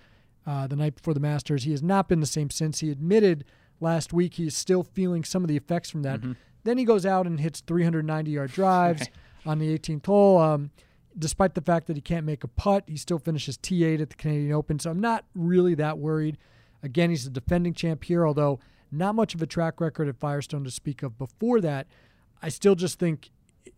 uh, 0.47 0.65
the 0.65 0.75
night 0.75 0.95
before 0.95 1.13
the 1.13 1.19
Masters. 1.19 1.63
He 1.63 1.71
has 1.71 1.83
not 1.83 2.07
been 2.07 2.21
the 2.21 2.25
same 2.25 2.49
since. 2.49 2.79
He 2.79 2.89
admitted 2.89 3.45
last 3.79 4.13
week 4.13 4.35
he's 4.35 4.55
still 4.57 4.81
feeling 4.81 5.23
some 5.23 5.43
of 5.43 5.47
the 5.49 5.57
effects 5.57 5.89
from 5.91 6.01
that. 6.03 6.21
Mhm. 6.21 6.35
Then 6.63 6.77
he 6.79 6.85
goes 6.85 7.05
out 7.05 7.27
and 7.27 7.39
hits 7.39 7.59
390 7.61 8.31
yard 8.31 8.51
drives 8.51 9.07
on 9.45 9.59
the 9.59 9.67
18th 9.77 10.05
hole. 10.05 10.39
Um, 10.39 10.71
despite 11.17 11.53
the 11.53 11.61
fact 11.61 11.87
that 11.87 11.95
he 11.97 12.01
can't 12.01 12.25
make 12.25 12.43
a 12.43 12.47
putt, 12.47 12.85
he 12.87 12.97
still 12.97 13.19
finishes 13.19 13.57
T8 13.57 14.01
at 14.01 14.09
the 14.09 14.15
Canadian 14.15 14.53
Open. 14.53 14.79
So 14.79 14.89
I'm 14.89 14.99
not 14.99 15.25
really 15.35 15.75
that 15.75 15.97
worried. 15.97 16.37
Again, 16.81 17.09
he's 17.09 17.25
the 17.25 17.29
defending 17.29 17.73
champ 17.73 18.03
here, 18.05 18.25
although 18.25 18.59
not 18.91 19.15
much 19.15 19.35
of 19.35 19.41
a 19.41 19.45
track 19.45 19.81
record 19.81 20.07
at 20.07 20.17
Firestone 20.17 20.63
to 20.63 20.71
speak 20.71 21.03
of 21.03 21.17
before 21.17 21.59
that. 21.61 21.87
I 22.41 22.49
still 22.49 22.75
just 22.75 22.99
think 22.99 23.31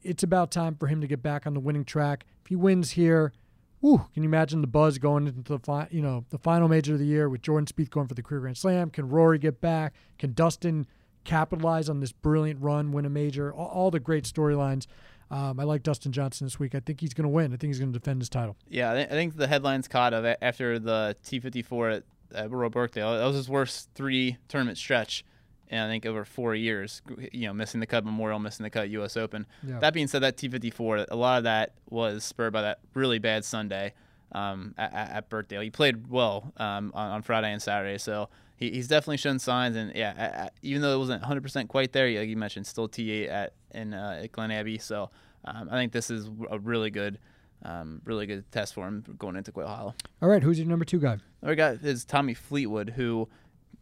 it's 0.04 0.22
about 0.22 0.52
time 0.52 0.76
for 0.76 0.88
him 0.88 1.02
to 1.02 1.08
get 1.08 1.24
back 1.24 1.48
on 1.48 1.54
the 1.54 1.60
winning 1.60 1.86
track. 1.86 2.26
If 2.44 2.48
he 2.50 2.56
wins 2.56 2.92
here, 2.92 3.32
can 3.82 4.24
you 4.24 4.24
imagine 4.24 4.62
the 4.62 4.68
buzz 4.68 4.98
going 4.98 5.28
into 5.28 5.54
the 5.54 5.60
fi- 5.60 5.88
you 5.92 6.02
know 6.02 6.26
the 6.30 6.38
final 6.38 6.68
major 6.68 6.94
of 6.94 7.00
the 7.00 7.06
year 7.06 7.30
with 7.30 7.42
Jordan 7.42 7.66
Spieth 7.66 7.90
going 7.90 8.08
for 8.08 8.14
the 8.14 8.24
career 8.24 8.42
Grand 8.42 8.58
Slam? 8.58 8.90
Can 8.90 9.10
Rory 9.10 9.40
get 9.40 9.62
back? 9.62 9.94
Can 10.18 10.34
Dustin 10.34 10.86
capitalize 11.24 11.90
on 11.90 12.00
this 12.00 12.12
brilliant 12.12 12.62
run, 12.62 12.92
win 12.92 13.06
a 13.06 13.10
major? 13.10 13.54
All, 13.54 13.68
all 13.68 13.92
the 13.92 14.00
great 14.00 14.26
storylines. 14.26 14.88
Um, 15.32 15.60
I 15.60 15.64
like 15.64 15.84
Dustin 15.84 16.12
Johnson 16.12 16.48
this 16.48 16.60
week. 16.60 16.74
I 16.74 16.80
think 16.80 17.00
he's 17.02 17.14
going 17.14 17.24
to 17.24 17.30
win. 17.30 17.54
I 17.54 17.58
think 17.58 17.70
he's 17.70 17.80
going 17.80 17.94
to 17.94 18.00
defend 18.00 18.20
his 18.20 18.30
title. 18.30 18.56
yeah, 18.68 18.92
I 18.92 19.06
think 19.06 19.38
the 19.38 19.48
headlines 19.48 19.88
caught 19.88 20.14
of 20.14 20.26
after 20.42 20.80
the 20.80 21.16
T54 21.24 21.98
at, 21.98 22.04
at 22.34 22.52
Royal 22.52 22.72
Birkdale. 22.72 23.16
That 23.16 23.26
was 23.26 23.36
his 23.36 23.48
worst 23.48 23.90
three 23.94 24.38
tournament 24.48 24.78
stretch. 24.80 25.24
And 25.70 25.82
I 25.82 25.88
think 25.88 26.06
over 26.06 26.26
four 26.26 26.56
years, 26.56 27.02
you 27.32 27.48
know, 27.48 27.54
missing 27.54 27.80
the 27.80 27.86
Cut 27.86 28.04
Memorial, 28.04 28.40
missing 28.40 28.64
the 28.64 28.70
Cut 28.70 28.90
U.S. 28.90 29.16
Open. 29.18 29.46
Yeah. 29.62 29.80
That 29.80 29.94
being 29.94 30.08
said, 30.08 30.24
that 30.24 30.36
T54, 30.38 31.06
a 31.12 31.16
lot 31.16 31.38
of 31.38 31.44
that 31.44 31.74
was 31.90 32.24
spurred 32.24 32.54
by 32.54 32.64
that 32.64 32.80
really 32.96 33.20
bad 33.20 33.46
Sunday 33.46 33.94
um, 34.32 34.74
at, 34.78 34.94
at 34.94 35.30
Birkdale. 35.30 35.62
He 35.62 35.70
played 35.70 36.08
well 36.10 36.52
um, 36.58 36.92
on, 36.96 37.12
on 37.12 37.22
Friday 37.22 37.52
and 37.52 37.62
Saturday, 37.62 37.98
so 38.00 38.30
he, 38.58 38.72
he's 38.72 38.88
definitely 38.88 39.18
shown 39.18 39.38
signs. 39.40 39.76
And 39.76 39.94
yeah, 39.96 40.14
a- 40.18 40.46
a- 40.46 40.50
even 40.64 40.82
though 40.82 40.96
it 40.96 40.98
wasn't 41.00 41.22
100% 41.24 41.68
quite 41.68 41.94
there, 41.94 42.08
like 42.20 42.30
you 42.30 42.38
mentioned, 42.38 42.66
still 42.68 42.90
T8 42.90 43.30
at 43.30 43.54
in 43.72 43.94
uh, 43.94 44.22
at 44.24 44.32
Glen 44.32 44.50
Abbey. 44.52 44.80
So 44.80 45.10
um, 45.46 45.70
I 45.70 45.74
think 45.76 45.92
this 45.92 46.10
is 46.10 46.30
a 46.50 46.58
really 46.58 46.90
good, 46.90 47.20
um, 47.64 48.02
really 48.06 48.26
good 48.26 48.52
test 48.52 48.74
for 48.74 48.88
him 48.88 49.04
going 49.20 49.36
into 49.36 49.52
Quail 49.52 49.68
Hollow. 49.68 49.94
All 50.22 50.30
right, 50.30 50.42
who's 50.42 50.58
your 50.58 50.68
number 50.68 50.86
two 50.86 51.00
guy? 51.00 51.18
Our 51.44 51.54
guy 51.56 51.78
is 51.84 52.06
Tommy 52.06 52.34
Fleetwood, 52.34 52.90
who 52.92 53.30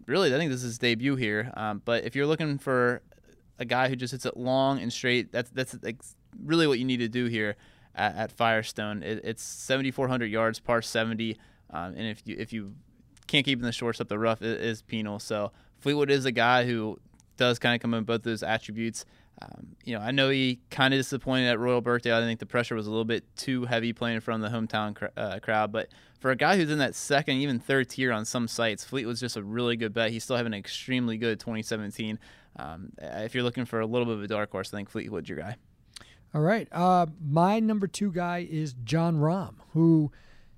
really 0.08 0.34
I 0.34 0.38
think 0.38 0.50
this 0.50 0.64
is 0.64 0.72
his 0.72 0.80
debut 0.80 1.16
here. 1.16 1.52
Um, 1.56 1.82
but 1.86 2.04
if 2.04 2.16
you're 2.16 2.26
looking 2.26 2.58
for 2.58 3.02
a 3.60 3.66
guy 3.66 3.90
who 3.90 3.96
just 3.96 4.12
hits 4.12 4.26
it 4.26 4.38
long 4.38 4.80
and 4.80 4.92
straight, 4.92 5.32
that's 5.32 5.50
that's 5.52 5.78
like 5.84 5.98
really 6.44 6.66
what 6.68 6.80
you 6.80 6.86
need 6.86 6.98
to 6.98 7.10
do 7.10 7.26
here 7.26 7.56
at, 7.96 8.16
at 8.16 8.32
Firestone. 8.32 9.04
It, 9.04 9.22
it's 9.24 9.44
7,400 9.44 10.26
yards, 10.26 10.60
par 10.60 10.82
70, 10.82 11.38
um, 11.72 11.94
and 11.96 12.08
if 12.08 12.24
you 12.26 12.36
if 12.40 12.54
you 12.54 12.74
can't 13.28 13.46
keep 13.46 13.60
in 13.60 13.66
the 13.66 13.72
shorts 13.72 14.00
up 14.00 14.08
the 14.08 14.18
rough, 14.18 14.42
it 14.42 14.62
is 14.62 14.82
penal. 14.82 15.20
So 15.20 15.52
Fleetwood 15.80 16.10
is 16.10 16.26
a 16.26 16.32
guy 16.32 16.66
who 16.66 17.00
does 17.36 17.60
kind 17.60 17.76
of 17.76 17.82
come 17.82 17.94
in 17.94 18.04
both 18.04 18.24
those 18.24 18.44
attributes. 18.44 19.06
Um, 19.42 19.76
you 19.84 19.96
know, 19.96 20.02
I 20.02 20.12
know 20.12 20.30
he 20.30 20.60
kind 20.72 20.94
of 20.94 21.00
disappointed 21.00 21.48
at 21.48 21.60
Royal 21.60 21.82
Birkdale. 21.82 22.18
I 22.18 22.22
think 22.22 22.40
the 22.40 22.46
pressure 22.46 22.76
was 22.76 22.88
a 22.88 22.90
little 22.90 23.06
bit 23.06 23.24
too 23.36 23.66
heavy 23.66 23.94
playing 23.94 24.16
in 24.16 24.22
front 24.22 24.44
of 24.44 24.52
the 24.52 24.58
hometown 24.58 24.96
cr- 24.96 25.06
uh, 25.16 25.40
crowd. 25.40 25.72
But 25.72 25.90
for 26.20 26.32
a 26.32 26.36
guy 26.36 26.58
who's 26.58 26.72
in 26.72 26.80
that 26.80 26.96
second, 26.96 27.36
even 27.38 27.60
third 27.60 27.90
tier 27.90 28.12
on 28.12 28.26
some 28.26 28.48
sites, 28.48 28.84
Fleet 28.84 29.06
was 29.06 29.20
just 29.20 29.38
a 29.38 29.44
really 29.44 29.76
good 29.76 29.94
bet. 29.94 30.12
He's 30.12 30.24
still 30.24 30.38
having 30.38 30.54
an 30.54 30.60
extremely 30.60 31.18
good 31.18 31.40
2017. 31.40 32.18
Um, 32.58 32.94
if 32.98 33.36
you're 33.36 33.44
looking 33.44 33.66
for 33.66 33.80
a 33.80 33.86
little 33.86 34.06
bit 34.06 34.16
of 34.16 34.24
a 34.24 34.28
dark 34.28 34.52
horse, 34.52 34.74
I 34.74 34.78
think 34.78 34.90
Fleetwood's 34.90 35.30
your 35.30 35.38
guy. 35.38 35.56
All 36.34 36.42
right. 36.42 36.68
Uh, 36.72 37.06
my 37.24 37.60
number 37.60 37.88
two 37.88 38.12
guy 38.12 38.48
is 38.50 38.74
Jon 38.84 39.18
Rahm, 39.18 39.56
who, 39.74 40.12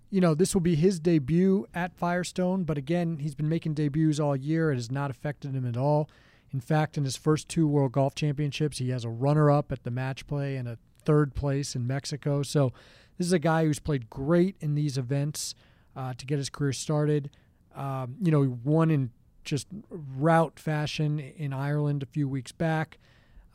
you 0.10 0.22
know, 0.22 0.34
this 0.34 0.54
will 0.54 0.62
be 0.62 0.76
his 0.76 1.00
debut 1.02 1.68
at 1.74 1.98
Firestone. 1.98 2.64
But 2.64 2.78
again, 2.78 3.18
he's 3.20 3.36
been 3.36 3.50
making 3.50 3.74
debuts 3.74 4.20
all 4.20 4.38
year. 4.38 4.72
It 4.72 4.76
has 4.76 4.90
not 4.90 5.12
affected 5.12 5.54
him 5.54 5.68
at 5.68 5.76
all. 5.76 6.10
In 6.54 6.60
fact, 6.60 6.98
in 6.98 7.04
his 7.04 7.16
first 7.16 7.48
two 7.48 7.68
World 7.68 7.92
Golf 7.92 8.16
Championships, 8.16 8.80
he 8.80 8.90
has 8.90 9.06
a 9.06 9.10
runner 9.10 9.52
up 9.52 9.72
at 9.72 9.84
the 9.84 9.92
match 9.92 10.26
play 10.28 10.56
and 10.56 10.68
a 10.68 10.78
third 11.06 11.36
place 11.36 11.76
in 11.76 11.86
Mexico. 11.86 12.44
So 12.44 12.74
this 13.18 13.28
is 13.28 13.34
a 13.34 13.40
guy 13.40 13.66
who's 13.66 13.80
played 13.80 14.10
great 14.10 14.56
in 14.60 14.76
these 14.76 14.98
events 14.98 15.56
uh, 15.96 16.14
to 16.18 16.26
get 16.26 16.38
his 16.38 16.50
career 16.50 16.74
started. 16.74 17.30
Um, 17.76 18.16
you 18.22 18.32
know, 18.32 18.42
he 18.42 18.48
won 18.48 18.90
in 18.90 19.12
just 19.44 19.68
rout 19.90 20.60
fashion 20.60 21.20
in 21.20 21.54
Ireland 21.54 22.04
a 22.04 22.06
few 22.06 22.28
weeks 22.28 22.52
back. 22.52 22.98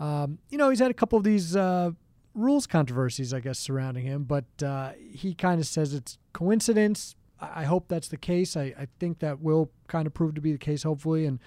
Um, 0.01 0.39
you 0.49 0.59
know, 0.59 0.71
he's 0.71 0.81
had 0.81 0.91
a 0.91 0.95
couple 0.95 1.17
of 1.17 1.25
these 1.25 1.55
uh, 1.55 1.91
rules 2.35 2.67
controversies, 2.67 3.33
I 3.33 3.41
guess, 3.41 3.59
surrounding 3.59 4.05
him, 4.05 4.25
but 4.25 4.45
uh, 4.63 4.93
he 5.13 5.35
kind 5.35 5.61
of 5.61 5.67
says 5.67 5.95
it's 5.95 6.19
coincidence. 6.33 7.15
I 7.41 7.65
hope 7.65 7.89
that's 7.89 8.09
the 8.09 8.17
case. 8.17 8.57
I, 8.57 8.75
I 8.79 8.89
think 8.99 9.19
that 9.21 9.41
will 9.41 9.71
kind 9.89 10.07
of 10.07 10.15
prove 10.15 10.35
to 10.35 10.41
be 10.41 10.53
the 10.53 10.59
case, 10.59 10.83
hopefully, 10.83 11.27
and 11.27 11.39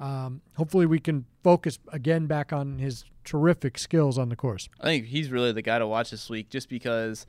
um, 0.00 0.40
hopefully 0.56 0.86
we 0.86 0.98
can 0.98 1.24
focus 1.42 1.78
again 1.92 2.26
back 2.26 2.52
on 2.52 2.78
his 2.78 3.04
terrific 3.24 3.78
skills 3.78 4.18
on 4.18 4.28
the 4.28 4.36
course. 4.36 4.68
I 4.80 4.84
think 4.84 5.06
he's 5.06 5.30
really 5.30 5.52
the 5.52 5.62
guy 5.62 5.78
to 5.78 5.86
watch 5.86 6.10
this 6.10 6.30
week 6.30 6.50
just 6.50 6.68
because 6.68 7.26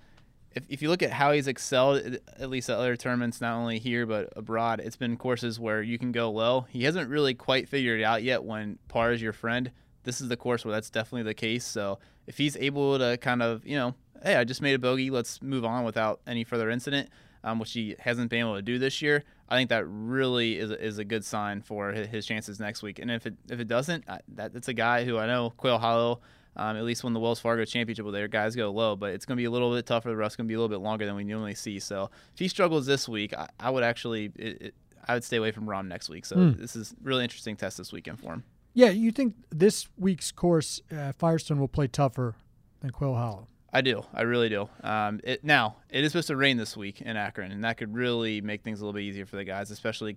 if, 0.52 0.64
if 0.70 0.82
you 0.82 0.90
look 0.90 1.04
at 1.04 1.12
how 1.12 1.32
he's 1.32 1.48
excelled, 1.48 2.20
at- 2.38 2.50
least 2.50 2.70
at 2.70 2.78
other 2.78 2.96
tournaments, 2.96 3.42
not 3.42 3.56
only 3.56 3.80
here 3.80 4.06
but 4.06 4.32
abroad, 4.36 4.80
it's 4.80 4.96
been 4.96 5.18
courses 5.18 5.60
where 5.60 5.82
you 5.82 5.98
can 5.98 6.12
go 6.12 6.32
low. 6.32 6.66
He 6.70 6.84
hasn't 6.84 7.10
really 7.10 7.34
quite 7.34 7.68
figured 7.70 8.00
it 8.00 8.04
out 8.04 8.24
yet 8.24 8.44
when 8.44 8.80
par 8.88 9.12
is 9.12 9.22
your 9.22 9.34
friend. 9.34 9.72
This 10.04 10.22
is 10.22 10.30
the 10.30 10.38
course 10.38 10.64
where 10.64 10.72
that's 10.74 10.90
definitely 10.90 11.24
the 11.24 11.34
case. 11.34 11.66
So 11.66 12.00
if 12.28 12.38
he's 12.38 12.56
able 12.58 12.98
to 12.98 13.18
kind 13.18 13.42
of, 13.42 13.66
you 13.66 13.76
know, 13.76 13.96
hey, 14.24 14.36
I 14.36 14.44
just 14.44 14.62
made 14.62 14.74
a 14.74 14.80
bogey, 14.80 15.10
let's 15.10 15.42
move 15.42 15.66
on 15.66 15.84
without 15.84 16.22
any 16.28 16.44
further 16.44 16.70
incident. 16.70 17.10
um, 17.44 17.60
which 17.60 17.74
he 17.74 17.96
hasn't 18.00 18.30
been 18.30 18.42
able 18.42 18.56
to 18.56 18.62
do 18.62 18.80
this 18.80 19.02
year, 19.02 19.24
I 19.48 19.58
think 19.58 19.70
that 19.70 19.86
really 19.88 20.60
is 20.60 20.72
a, 20.72 20.84
is 20.84 20.98
a 20.98 21.06
good 21.06 21.24
sign 21.24 21.62
for 21.62 21.92
his 21.92 22.26
chances 22.26 22.60
next 22.60 22.84
week. 22.84 23.00
And 23.00 23.10
if 23.10 23.26
it 23.26 23.36
if 23.50 23.60
it 23.60 23.68
doesn't, 23.68 24.06
that 24.36 24.52
it's 24.56 24.68
a 24.68 24.74
guy 24.74 25.06
who 25.06 25.18
I 25.18 25.28
know 25.28 25.52
Quail 25.52 25.78
Hollow. 25.78 26.22
Um, 26.56 26.76
at 26.76 26.84
least 26.84 27.06
when 27.06 27.14
the 27.14 27.22
Wells 27.22 27.40
Fargo 27.40 27.64
Championship 27.64 28.04
will 28.04 28.12
there, 28.12 28.28
guys 28.28 28.54
go 28.54 28.70
low, 28.72 28.96
but 28.96 29.14
it's 29.14 29.24
going 29.24 29.38
to 29.38 29.40
be 29.40 29.46
a 29.46 29.52
little 29.52 29.74
bit 29.74 29.86
tougher. 29.86 30.10
The 30.10 30.18
rough's 30.18 30.36
going 30.36 30.46
to 30.46 30.50
be 30.50 30.56
a 30.56 30.58
little 30.60 30.76
bit 30.76 30.84
longer 30.84 31.06
than 31.06 31.16
we 31.16 31.24
normally 31.24 31.56
see. 31.56 31.80
So 31.80 32.10
if 32.34 32.40
he 32.40 32.50
struggles 32.50 32.86
this 32.86 33.08
week, 33.08 33.34
I, 33.34 33.48
I 33.60 33.70
would 33.70 33.84
actually 33.84 34.32
it, 34.36 34.62
it, 34.62 34.76
I 35.08 35.14
would 35.14 35.24
stay 35.24 35.38
away 35.38 35.52
from 35.52 35.68
Rahm 35.68 35.88
next 35.88 36.10
week. 36.10 36.26
So 36.26 36.36
mm. 36.36 36.58
this 36.58 36.76
is 36.76 36.94
really 37.02 37.24
interesting 37.24 37.56
test 37.56 37.78
this 37.78 37.94
weekend 37.94 38.20
for 38.20 38.34
him. 38.34 38.44
Yeah, 38.74 38.90
you 38.90 39.12
think 39.12 39.36
this 39.52 39.88
week's 39.98 40.32
course, 40.32 40.82
uh, 40.92 41.14
Firestone 41.14 41.60
will 41.60 41.70
play 41.70 41.88
tougher 41.88 42.36
than 42.82 42.90
Quail 42.90 43.16
Hollow? 43.16 43.48
I 43.72 43.82
do. 43.82 44.04
I 44.14 44.22
really 44.24 44.50
do. 44.50 44.70
Um, 44.84 45.20
it, 45.24 45.44
now, 45.44 45.78
it 45.90 46.04
is 46.04 46.12
supposed 46.12 46.28
to 46.28 46.36
rain 46.36 46.58
this 46.58 46.76
week 46.76 47.02
in 47.02 47.16
Akron, 47.18 47.52
and 47.52 47.64
that 47.64 47.78
could 47.78 47.94
really 47.94 48.42
make 48.42 48.64
things 48.64 48.82
a 48.82 48.84
little 48.84 48.94
bit 48.94 49.04
easier 49.04 49.26
for 49.26 49.36
the 49.36 49.44
guys, 49.44 49.72
especially 49.72 50.16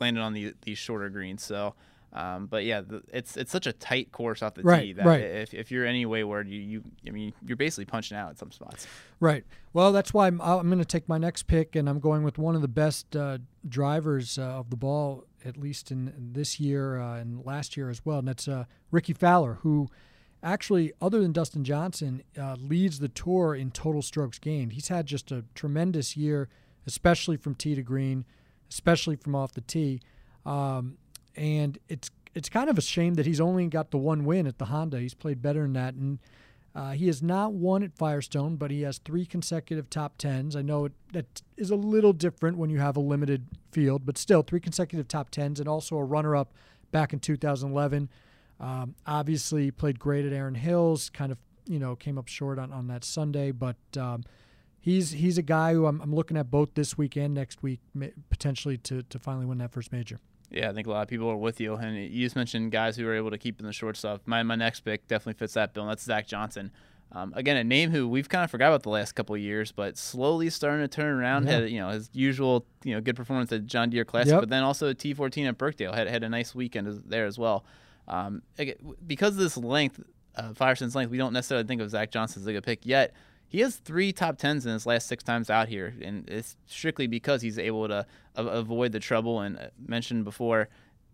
landing 0.00 0.22
on 0.22 0.34
the, 0.34 0.54
these 0.62 0.78
shorter 0.78 1.08
greens. 1.08 1.42
So, 1.42 1.74
um, 2.12 2.46
but 2.46 2.64
yeah, 2.64 2.80
the, 2.80 3.02
it's 3.12 3.36
it's 3.36 3.52
such 3.52 3.66
a 3.66 3.72
tight 3.72 4.10
course 4.10 4.42
off 4.42 4.54
the 4.54 4.62
right, 4.62 4.82
tee 4.82 4.92
that 4.94 5.06
right. 5.06 5.20
if, 5.20 5.54
if 5.54 5.70
you're 5.70 5.86
any 5.86 6.04
wayward, 6.06 6.48
you, 6.48 6.60
you 6.60 6.82
I 7.06 7.10
mean 7.10 7.32
you're 7.46 7.56
basically 7.56 7.84
punching 7.84 8.16
out 8.16 8.30
at 8.30 8.38
some 8.38 8.50
spots. 8.50 8.86
Right. 9.20 9.44
Well, 9.72 9.92
that's 9.92 10.12
why 10.12 10.26
I'm, 10.26 10.40
I'm 10.40 10.66
going 10.66 10.80
to 10.80 10.84
take 10.84 11.08
my 11.08 11.18
next 11.18 11.44
pick, 11.44 11.76
and 11.76 11.88
I'm 11.88 12.00
going 12.00 12.24
with 12.24 12.36
one 12.36 12.56
of 12.56 12.62
the 12.62 12.68
best 12.68 13.14
uh, 13.14 13.38
drivers 13.68 14.38
uh, 14.38 14.42
of 14.42 14.70
the 14.70 14.76
ball, 14.76 15.24
at 15.44 15.56
least 15.56 15.92
in, 15.92 16.08
in 16.08 16.32
this 16.32 16.58
year 16.58 16.98
uh, 16.98 17.18
and 17.18 17.46
last 17.46 17.76
year 17.76 17.88
as 17.88 18.04
well, 18.04 18.18
and 18.18 18.28
that's 18.28 18.48
uh, 18.48 18.64
Rickie 18.90 19.12
Fowler, 19.12 19.58
who 19.62 19.88
actually, 20.42 20.92
other 21.00 21.20
than 21.20 21.32
Dustin 21.32 21.64
Johnson, 21.64 22.22
uh, 22.38 22.56
leads 22.58 22.98
the 22.98 23.08
tour 23.08 23.54
in 23.54 23.70
total 23.70 24.02
strokes 24.02 24.38
gained. 24.38 24.72
He's 24.72 24.88
had 24.88 25.06
just 25.06 25.30
a 25.30 25.44
tremendous 25.54 26.16
year, 26.16 26.48
especially 26.86 27.36
from 27.36 27.54
tee 27.54 27.74
to 27.74 27.82
green, 27.82 28.24
especially 28.70 29.16
from 29.16 29.34
off 29.34 29.52
the 29.52 29.60
tee. 29.60 30.00
Um, 30.46 30.96
and 31.36 31.78
it's 31.88 32.10
it's 32.34 32.48
kind 32.48 32.70
of 32.70 32.78
a 32.78 32.82
shame 32.82 33.14
that 33.14 33.26
he's 33.26 33.40
only 33.40 33.66
got 33.66 33.90
the 33.90 33.98
one 33.98 34.24
win 34.24 34.46
at 34.46 34.58
the 34.58 34.66
Honda. 34.66 35.00
He's 35.00 35.14
played 35.14 35.42
better 35.42 35.62
than 35.62 35.72
that, 35.72 35.94
and 35.94 36.18
uh, 36.74 36.92
he 36.92 37.08
has 37.08 37.22
not 37.22 37.52
won 37.52 37.82
at 37.82 37.92
Firestone, 37.96 38.56
but 38.56 38.70
he 38.70 38.82
has 38.82 38.98
three 38.98 39.26
consecutive 39.26 39.90
top 39.90 40.16
tens. 40.16 40.54
I 40.54 40.62
know 40.62 40.84
it, 40.84 40.92
that 41.12 41.42
is 41.56 41.70
a 41.70 41.76
little 41.76 42.12
different 42.12 42.56
when 42.56 42.70
you 42.70 42.78
have 42.78 42.96
a 42.96 43.00
limited 43.00 43.46
field, 43.72 44.06
but 44.06 44.16
still 44.16 44.42
three 44.42 44.60
consecutive 44.60 45.08
top 45.08 45.30
tens, 45.30 45.58
and 45.58 45.68
also 45.68 45.96
a 45.96 46.04
runner-up 46.04 46.52
back 46.92 47.12
in 47.12 47.18
2011. 47.18 48.08
Um, 48.60 48.94
obviously, 49.06 49.70
played 49.70 49.98
great 49.98 50.26
at 50.26 50.32
Erin 50.32 50.54
Hills. 50.54 51.10
Kind 51.10 51.32
of, 51.32 51.38
you 51.66 51.78
know, 51.78 51.96
came 51.96 52.18
up 52.18 52.28
short 52.28 52.58
on, 52.58 52.72
on 52.72 52.88
that 52.88 53.04
Sunday, 53.04 53.50
but 53.52 53.76
um, 53.96 54.22
he's 54.80 55.12
he's 55.12 55.38
a 55.38 55.42
guy 55.42 55.72
who 55.72 55.86
I'm, 55.86 56.00
I'm, 56.00 56.14
looking 56.14 56.36
at 56.36 56.50
both 56.50 56.74
this 56.74 56.98
week 56.98 57.16
and 57.16 57.32
next 57.34 57.62
week 57.62 57.80
potentially 58.28 58.76
to 58.78 59.02
to 59.02 59.18
finally 59.18 59.46
win 59.46 59.58
that 59.58 59.72
first 59.72 59.92
major. 59.92 60.18
Yeah, 60.50 60.68
I 60.68 60.72
think 60.72 60.88
a 60.88 60.90
lot 60.90 61.02
of 61.02 61.08
people 61.08 61.28
are 61.28 61.36
with 61.36 61.60
you. 61.60 61.74
And 61.74 61.96
you 61.96 62.26
just 62.26 62.34
mentioned 62.34 62.72
guys 62.72 62.96
who 62.96 63.04
were 63.04 63.14
able 63.14 63.30
to 63.30 63.38
keep 63.38 63.60
in 63.60 63.66
the 63.66 63.72
short 63.72 63.96
stuff. 63.96 64.20
My 64.26 64.42
my 64.42 64.56
next 64.56 64.80
pick 64.80 65.06
definitely 65.06 65.38
fits 65.38 65.54
that 65.54 65.72
bill, 65.72 65.84
and 65.84 65.90
that's 65.90 66.02
Zach 66.02 66.26
Johnson. 66.26 66.70
Um, 67.12 67.32
again, 67.34 67.56
a 67.56 67.64
name 67.64 67.90
who 67.90 68.08
we've 68.08 68.28
kind 68.28 68.44
of 68.44 68.50
forgot 68.52 68.68
about 68.68 68.84
the 68.84 68.90
last 68.90 69.12
couple 69.12 69.34
of 69.34 69.40
years, 69.40 69.72
but 69.72 69.98
slowly 69.98 70.48
starting 70.48 70.84
to 70.84 70.88
turn 70.88 71.18
around. 71.18 71.46
Yeah. 71.46 71.52
Had 71.52 71.70
you 71.70 71.80
know 71.80 71.90
his 71.90 72.10
usual 72.12 72.66
you 72.84 72.94
know 72.94 73.00
good 73.00 73.16
performance 73.16 73.50
at 73.52 73.66
John 73.66 73.90
Deere 73.90 74.04
Classic, 74.04 74.32
yep. 74.32 74.40
but 74.40 74.48
then 74.48 74.62
also 74.62 74.92
T14 74.92 75.48
at 75.48 75.58
Birkdale 75.58 75.92
had 75.92 76.08
had 76.08 76.22
a 76.22 76.28
nice 76.28 76.54
weekend 76.54 77.02
there 77.06 77.26
as 77.26 77.38
well. 77.38 77.64
Um, 78.10 78.42
because 79.06 79.34
of 79.34 79.36
this 79.36 79.56
length, 79.56 80.00
uh, 80.36 80.52
Firestone's 80.52 80.94
length, 80.94 81.10
we 81.10 81.16
don't 81.16 81.32
necessarily 81.32 81.66
think 81.66 81.80
of 81.80 81.90
Zach 81.90 82.10
Johnson 82.10 82.42
as 82.42 82.46
a 82.46 82.52
good 82.52 82.64
pick 82.64 82.84
yet. 82.84 83.14
He 83.48 83.60
has 83.60 83.76
three 83.76 84.12
top 84.12 84.36
tens 84.36 84.66
in 84.66 84.72
his 84.72 84.84
last 84.84 85.06
six 85.06 85.24
times 85.24 85.48
out 85.48 85.68
here, 85.68 85.94
and 86.02 86.28
it's 86.28 86.56
strictly 86.66 87.06
because 87.06 87.42
he's 87.42 87.58
able 87.58 87.88
to 87.88 88.06
avoid 88.36 88.92
the 88.92 89.00
trouble. 89.00 89.40
And 89.40 89.58
uh, 89.58 89.68
mentioned 89.84 90.24
before, 90.24 90.68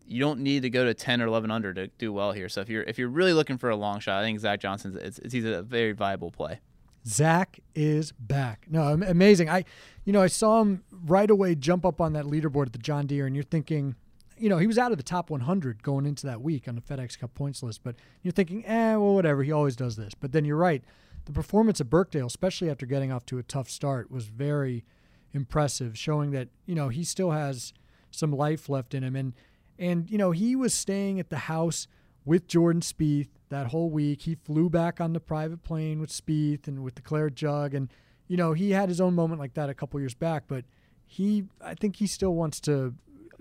you 0.06 0.20
don't 0.20 0.40
need 0.40 0.62
to 0.62 0.70
go 0.70 0.84
to 0.84 0.94
10 0.94 1.20
or 1.22 1.26
11 1.26 1.50
under 1.50 1.72
to 1.74 1.88
do 1.98 2.12
well 2.12 2.32
here. 2.32 2.48
So 2.48 2.60
if 2.60 2.68
you're 2.68 2.82
if 2.82 2.98
you're 2.98 3.08
really 3.08 3.32
looking 3.32 3.58
for 3.58 3.70
a 3.70 3.76
long 3.76 4.00
shot, 4.00 4.20
I 4.20 4.24
think 4.24 4.38
Zach 4.40 4.60
Johnson's 4.60 4.96
it's, 4.96 5.18
it's 5.18 5.32
he's 5.32 5.44
a 5.44 5.62
very 5.62 5.92
viable 5.92 6.30
play. 6.30 6.60
Zach 7.06 7.60
is 7.74 8.12
back. 8.12 8.66
No, 8.68 8.82
amazing. 8.82 9.48
I, 9.48 9.64
you 10.04 10.12
know, 10.12 10.22
I 10.22 10.26
saw 10.26 10.60
him 10.60 10.82
right 10.90 11.30
away 11.30 11.54
jump 11.54 11.86
up 11.86 12.00
on 12.00 12.14
that 12.14 12.24
leaderboard 12.24 12.66
at 12.66 12.72
the 12.72 12.78
John 12.78 13.06
Deere, 13.06 13.26
and 13.26 13.36
you're 13.36 13.44
thinking, 13.44 13.94
you 14.38 14.48
know, 14.48 14.58
he 14.58 14.66
was 14.66 14.78
out 14.78 14.92
of 14.92 14.98
the 14.98 15.04
top 15.04 15.30
100 15.30 15.82
going 15.82 16.06
into 16.06 16.26
that 16.26 16.40
week 16.40 16.68
on 16.68 16.74
the 16.74 16.80
FedEx 16.80 17.18
Cup 17.18 17.34
points 17.34 17.62
list. 17.62 17.82
But 17.82 17.96
you're 18.22 18.32
thinking, 18.32 18.64
eh, 18.66 18.96
well, 18.96 19.14
whatever. 19.14 19.42
He 19.42 19.52
always 19.52 19.76
does 19.76 19.96
this. 19.96 20.12
But 20.14 20.32
then 20.32 20.44
you're 20.44 20.56
right. 20.56 20.82
The 21.24 21.32
performance 21.32 21.80
at 21.80 21.90
Birkdale, 21.90 22.26
especially 22.26 22.70
after 22.70 22.86
getting 22.86 23.10
off 23.10 23.26
to 23.26 23.38
a 23.38 23.42
tough 23.42 23.68
start, 23.68 24.10
was 24.10 24.26
very 24.26 24.84
impressive, 25.32 25.98
showing 25.98 26.30
that 26.30 26.48
you 26.66 26.74
know 26.74 26.88
he 26.88 27.04
still 27.04 27.32
has 27.32 27.72
some 28.10 28.32
life 28.32 28.68
left 28.68 28.94
in 28.94 29.02
him. 29.02 29.16
And 29.16 29.34
and 29.78 30.10
you 30.10 30.18
know 30.18 30.30
he 30.30 30.54
was 30.54 30.72
staying 30.72 31.18
at 31.18 31.30
the 31.30 31.38
house 31.38 31.88
with 32.24 32.46
Jordan 32.46 32.82
Spieth 32.82 33.28
that 33.48 33.68
whole 33.68 33.90
week. 33.90 34.22
He 34.22 34.34
flew 34.34 34.70
back 34.70 35.00
on 35.00 35.12
the 35.12 35.20
private 35.20 35.62
plane 35.62 36.00
with 36.00 36.10
Spieth 36.10 36.68
and 36.68 36.82
with 36.82 36.94
the 36.94 37.02
Claret 37.02 37.34
Jug, 37.34 37.74
and 37.74 37.92
you 38.28 38.36
know 38.36 38.52
he 38.52 38.70
had 38.70 38.88
his 38.88 39.00
own 39.00 39.14
moment 39.14 39.40
like 39.40 39.54
that 39.54 39.68
a 39.68 39.74
couple 39.74 39.98
years 39.98 40.14
back. 40.14 40.44
But 40.46 40.64
he, 41.06 41.44
I 41.60 41.74
think 41.74 41.96
he 41.96 42.06
still 42.06 42.34
wants 42.34 42.60
to 42.62 42.94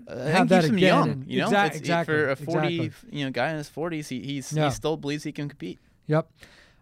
have 0.08 0.48
that 0.48 0.64
again. 0.64 0.78
Young, 0.78 1.10
and, 1.10 1.26
you 1.30 1.40
know, 1.40 1.50
exa- 1.50 1.74
exactly 1.74 2.14
for 2.14 2.28
a 2.30 2.36
forty, 2.36 2.84
exactly. 2.84 3.18
you 3.18 3.24
know, 3.24 3.30
guy 3.30 3.50
in 3.50 3.56
his 3.56 3.68
forties, 3.68 4.08
he 4.08 4.20
he's, 4.20 4.52
yeah. 4.52 4.66
he 4.66 4.70
still 4.70 4.96
believes 4.96 5.24
he 5.24 5.32
can 5.32 5.48
compete. 5.48 5.78
Yep. 6.06 6.30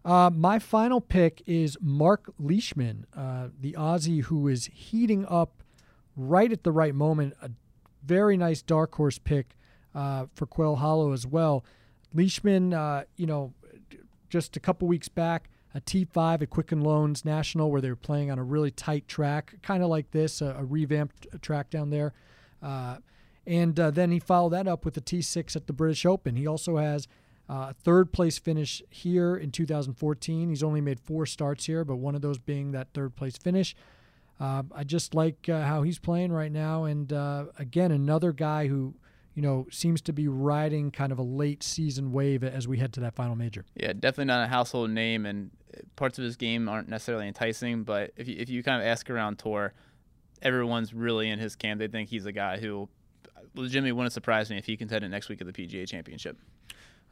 Uh, 0.04 0.30
my 0.34 0.58
final 0.58 1.00
pick 1.00 1.42
is 1.46 1.78
Mark 1.80 2.32
Leishman, 2.38 3.06
uh, 3.16 3.48
the 3.58 3.72
Aussie 3.72 4.22
who 4.24 4.48
is 4.48 4.66
heating 4.66 5.24
up 5.26 5.62
right 6.14 6.52
at 6.52 6.62
the 6.62 6.72
right 6.72 6.94
moment. 6.94 7.34
A 7.40 7.50
very 8.04 8.36
nice 8.36 8.60
dark 8.60 8.94
horse 8.94 9.18
pick 9.18 9.56
uh, 9.94 10.26
for 10.34 10.46
Quail 10.46 10.76
Hollow 10.76 11.12
as 11.12 11.26
well. 11.26 11.64
Leishman, 12.12 12.74
uh, 12.74 13.04
you 13.16 13.26
know, 13.26 13.54
just 14.28 14.56
a 14.56 14.60
couple 14.60 14.86
weeks 14.88 15.08
back, 15.08 15.48
a 15.74 15.80
T5 15.80 16.42
at 16.42 16.50
Quicken 16.50 16.82
Loans 16.82 17.24
National, 17.24 17.70
where 17.70 17.80
they 17.80 17.88
were 17.88 17.96
playing 17.96 18.30
on 18.30 18.38
a 18.38 18.44
really 18.44 18.70
tight 18.70 19.08
track, 19.08 19.54
kind 19.62 19.82
of 19.82 19.88
like 19.88 20.10
this, 20.10 20.42
a, 20.42 20.56
a 20.58 20.64
revamped 20.64 21.26
track 21.40 21.70
down 21.70 21.90
there. 21.90 22.12
Uh, 22.64 22.96
and 23.46 23.78
uh, 23.78 23.90
then 23.90 24.10
he 24.10 24.18
followed 24.18 24.50
that 24.50 24.66
up 24.66 24.84
with 24.84 24.94
the 24.94 25.02
T6 25.02 25.54
at 25.54 25.66
the 25.66 25.72
British 25.72 26.06
Open. 26.06 26.34
He 26.34 26.46
also 26.46 26.78
has 26.78 27.06
uh, 27.46 27.74
third 27.74 28.10
place 28.10 28.38
finish 28.38 28.82
here 28.88 29.36
in 29.36 29.50
2014. 29.50 30.48
He's 30.48 30.62
only 30.62 30.80
made 30.80 30.98
four 30.98 31.26
starts 31.26 31.66
here, 31.66 31.84
but 31.84 31.96
one 31.96 32.14
of 32.14 32.22
those 32.22 32.38
being 32.38 32.72
that 32.72 32.88
third 32.94 33.14
place 33.14 33.36
finish. 33.36 33.76
Uh, 34.40 34.62
I 34.74 34.82
just 34.82 35.14
like 35.14 35.48
uh, 35.48 35.62
how 35.62 35.82
he's 35.82 35.98
playing 35.98 36.32
right 36.32 36.50
now. 36.50 36.84
And 36.84 37.12
again, 37.58 37.92
another 37.92 38.32
guy 38.32 38.66
who, 38.66 38.94
you 39.34 39.42
know, 39.42 39.66
seems 39.70 40.00
to 40.02 40.12
be 40.12 40.26
riding 40.26 40.90
kind 40.90 41.12
of 41.12 41.18
a 41.18 41.22
late 41.22 41.62
season 41.62 42.12
wave 42.12 42.42
as 42.42 42.66
we 42.66 42.78
head 42.78 42.94
to 42.94 43.00
that 43.00 43.14
final 43.14 43.36
major. 43.36 43.66
Yeah, 43.74 43.92
definitely 43.92 44.26
not 44.26 44.42
a 44.42 44.48
household 44.48 44.90
name, 44.90 45.26
and 45.26 45.50
parts 45.96 46.18
of 46.18 46.24
his 46.24 46.36
game 46.36 46.68
aren't 46.68 46.88
necessarily 46.88 47.28
enticing. 47.28 47.84
But 47.84 48.12
if 48.16 48.26
you, 48.26 48.36
if 48.38 48.48
you 48.48 48.62
kind 48.62 48.80
of 48.80 48.88
ask 48.88 49.10
around 49.10 49.38
tour, 49.38 49.74
everyone's 50.42 50.92
really 50.94 51.30
in 51.30 51.38
his 51.38 51.56
camp. 51.56 51.78
They 51.80 51.88
think 51.88 52.08
he's 52.08 52.26
a 52.26 52.32
guy 52.32 52.58
who 52.58 52.88
legitimately 53.54 53.92
wouldn't 53.92 54.12
surprise 54.12 54.50
me 54.50 54.58
if 54.58 54.66
he 54.66 54.76
contended 54.76 55.10
next 55.10 55.28
week 55.28 55.40
at 55.40 55.46
the 55.46 55.52
PGA 55.52 55.88
Championship. 55.88 56.38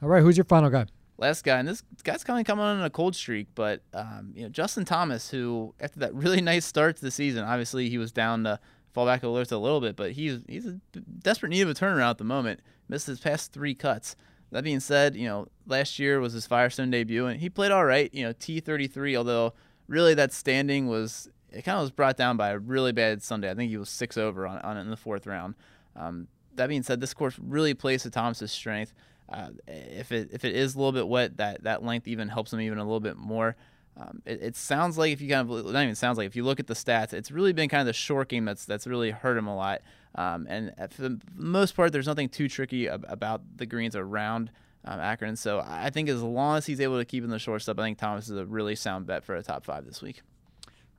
All 0.03 0.09
right, 0.09 0.23
who's 0.23 0.37
your 0.37 0.45
final 0.45 0.71
guy? 0.71 0.87
Last 1.19 1.45
guy, 1.45 1.59
and 1.59 1.69
this 1.69 1.83
guy's 2.03 2.25
kind 2.25 2.41
of 2.41 2.47
coming 2.47 2.65
on 2.65 2.83
a 2.83 2.91
cold 2.91 3.15
streak, 3.15 3.49
but 3.55 3.83
um, 3.95 4.33
you 4.35 4.43
know 4.43 4.49
Justin 4.49 4.85
Thomas, 4.85 5.31
who 5.31 5.75
after 5.81 6.01
that 6.01 6.15
really 6.15 6.41
nice 6.43 6.65
start 6.65 6.97
to 6.97 7.03
the 7.03 7.11
season, 7.11 7.45
obviously 7.45 7.89
he 7.89 7.99
was 7.99 8.11
down 8.11 8.45
to 8.45 8.59
fall 8.93 9.07
back 9.07 9.23
a 9.23 9.29
little, 9.29 9.59
a 9.59 9.61
little 9.61 9.81
bit, 9.81 9.95
but 9.95 10.13
he's 10.13 10.41
he's 10.49 10.67
a 10.67 10.81
desperate 11.21 11.51
need 11.51 11.63
of 11.63 11.71
a 11.71 11.75
turnaround 11.75 12.11
at 12.11 12.19
the 12.19 12.25
moment. 12.25 12.61
Missed 12.89 13.07
his 13.07 13.21
past 13.21 13.53
three 13.53 13.75
cuts. 13.75 14.17
That 14.51 14.65
being 14.65 14.81
said, 14.81 15.15
you 15.15 15.29
know 15.29 15.47
last 15.67 15.99
year 15.99 16.19
was 16.19 16.33
his 16.33 16.47
Firestone 16.47 16.91
debut, 16.91 17.27
and 17.27 17.41
he 17.41 17.49
played 17.49 17.71
all 17.71 17.85
right. 17.85 18.13
You 18.13 18.25
know 18.25 18.33
T33, 18.33 19.17
although 19.17 19.53
really 19.87 20.15
that 20.15 20.33
standing 20.33 20.89
was 20.89 21.29
it 21.53 21.63
kind 21.63 21.77
of 21.77 21.83
was 21.83 21.91
brought 21.91 22.17
down 22.17 22.37
by 22.37 22.51
a 22.51 22.59
really 22.59 22.93
bad 22.93 23.23
Sunday. 23.23 23.51
I 23.51 23.55
think 23.55 23.71
he 23.71 23.77
was 23.77 23.91
six 23.91 24.17
over 24.17 24.47
on, 24.47 24.59
on 24.59 24.77
it 24.77 24.83
in 24.83 24.91
the 24.91 24.97
fourth 24.97 25.27
round. 25.27 25.55
Um, 25.97 26.29
that 26.57 26.69
being 26.69 26.83
said, 26.83 27.01
this 27.01 27.15
course 27.15 27.39
really 27.41 27.75
plays 27.75 28.03
to 28.03 28.11
Thomas's 28.11 28.53
strength. 28.53 28.93
Uh, 29.29 29.49
if 29.67 30.13
it 30.13 30.31
if 30.33 30.45
it 30.45 30.55
is 30.55 30.75
a 30.75 30.79
little 30.79 30.93
bit 30.93 31.09
wet, 31.09 31.37
that 31.39 31.63
that 31.65 31.83
length 31.83 32.07
even 32.09 32.29
helps 32.29 32.53
him 32.53 32.61
even 32.61 32.79
a 32.79 32.85
little 32.85 33.01
bit 33.01 33.17
more. 33.17 33.57
Um, 33.97 34.23
it, 34.25 34.43
it, 34.43 34.57
sounds 34.57 34.97
like 34.97 35.13
if 35.13 35.21
you 35.21 35.29
kind 35.29 35.51
of 35.51 35.67
not 35.67 35.83
even 35.83 35.95
sounds 35.95 36.17
like 36.17 36.27
if 36.27 36.35
you 36.35 36.45
look 36.45 36.59
at 36.59 36.67
the 36.67 36.75
stats, 36.75 37.13
it's 37.13 37.31
really 37.31 37.53
been 37.53 37.69
kind 37.69 37.83
of 37.83 37.87
the 37.87 37.93
short 37.93 38.29
game 38.29 38.47
that's 38.47 38.65
that's 38.65 38.87
really 38.87 39.11
hurt 39.11 39.37
him 39.37 39.47
a 39.47 39.55
lot. 39.55 39.83
Um, 40.15 40.47
and 40.49 40.73
for 40.91 41.03
the 41.03 41.21
most 41.35 41.77
part, 41.77 41.93
there's 41.93 42.07
nothing 42.07 42.29
too 42.29 42.49
tricky 42.49 42.89
ab- 42.89 43.05
about 43.09 43.43
the 43.57 43.67
greens 43.67 43.95
around 43.95 44.51
um, 44.85 44.99
Akron. 44.99 45.37
So 45.37 45.63
I 45.67 45.91
think 45.91 46.09
as 46.09 46.23
long 46.23 46.57
as 46.57 46.67
he's 46.67 46.81
able 46.81 46.99
to 46.99 47.05
keep 47.05 47.23
in 47.23 47.31
the 47.31 47.39
short 47.39 47.63
stuff, 47.63 47.79
I 47.79 47.83
think 47.83 47.99
Thomas 47.99 48.29
is 48.29 48.37
a 48.37 48.47
really 48.47 48.77
sound 48.77 49.07
bet 49.07 49.25
for 49.25 49.35
a 49.35 49.43
top 49.43 49.65
five 49.65 49.85
this 49.85 50.03
week. 50.03 50.23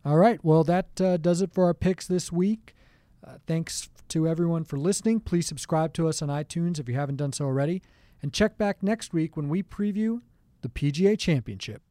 All 0.05 0.17
right. 0.17 0.43
Well, 0.43 0.63
that 0.65 0.99
uh, 0.99 1.17
does 1.17 1.41
it 1.41 1.53
for 1.53 1.65
our 1.65 1.73
picks 1.73 2.07
this 2.07 2.31
week. 2.31 2.75
Uh, 3.25 3.37
thanks 3.47 3.89
to 4.09 4.27
everyone 4.27 4.65
for 4.65 4.77
listening. 4.77 5.21
Please 5.21 5.47
subscribe 5.47 5.93
to 5.93 6.07
us 6.07 6.21
on 6.21 6.27
iTunes 6.27 6.79
if 6.79 6.89
you 6.89 6.95
haven't 6.95 7.15
done 7.15 7.31
so 7.31 7.45
already. 7.45 7.81
And 8.21 8.33
check 8.33 8.57
back 8.57 8.83
next 8.83 9.13
week 9.13 9.37
when 9.37 9.49
we 9.49 9.63
preview 9.63 10.21
the 10.61 10.69
PGA 10.69 11.17
Championship. 11.17 11.81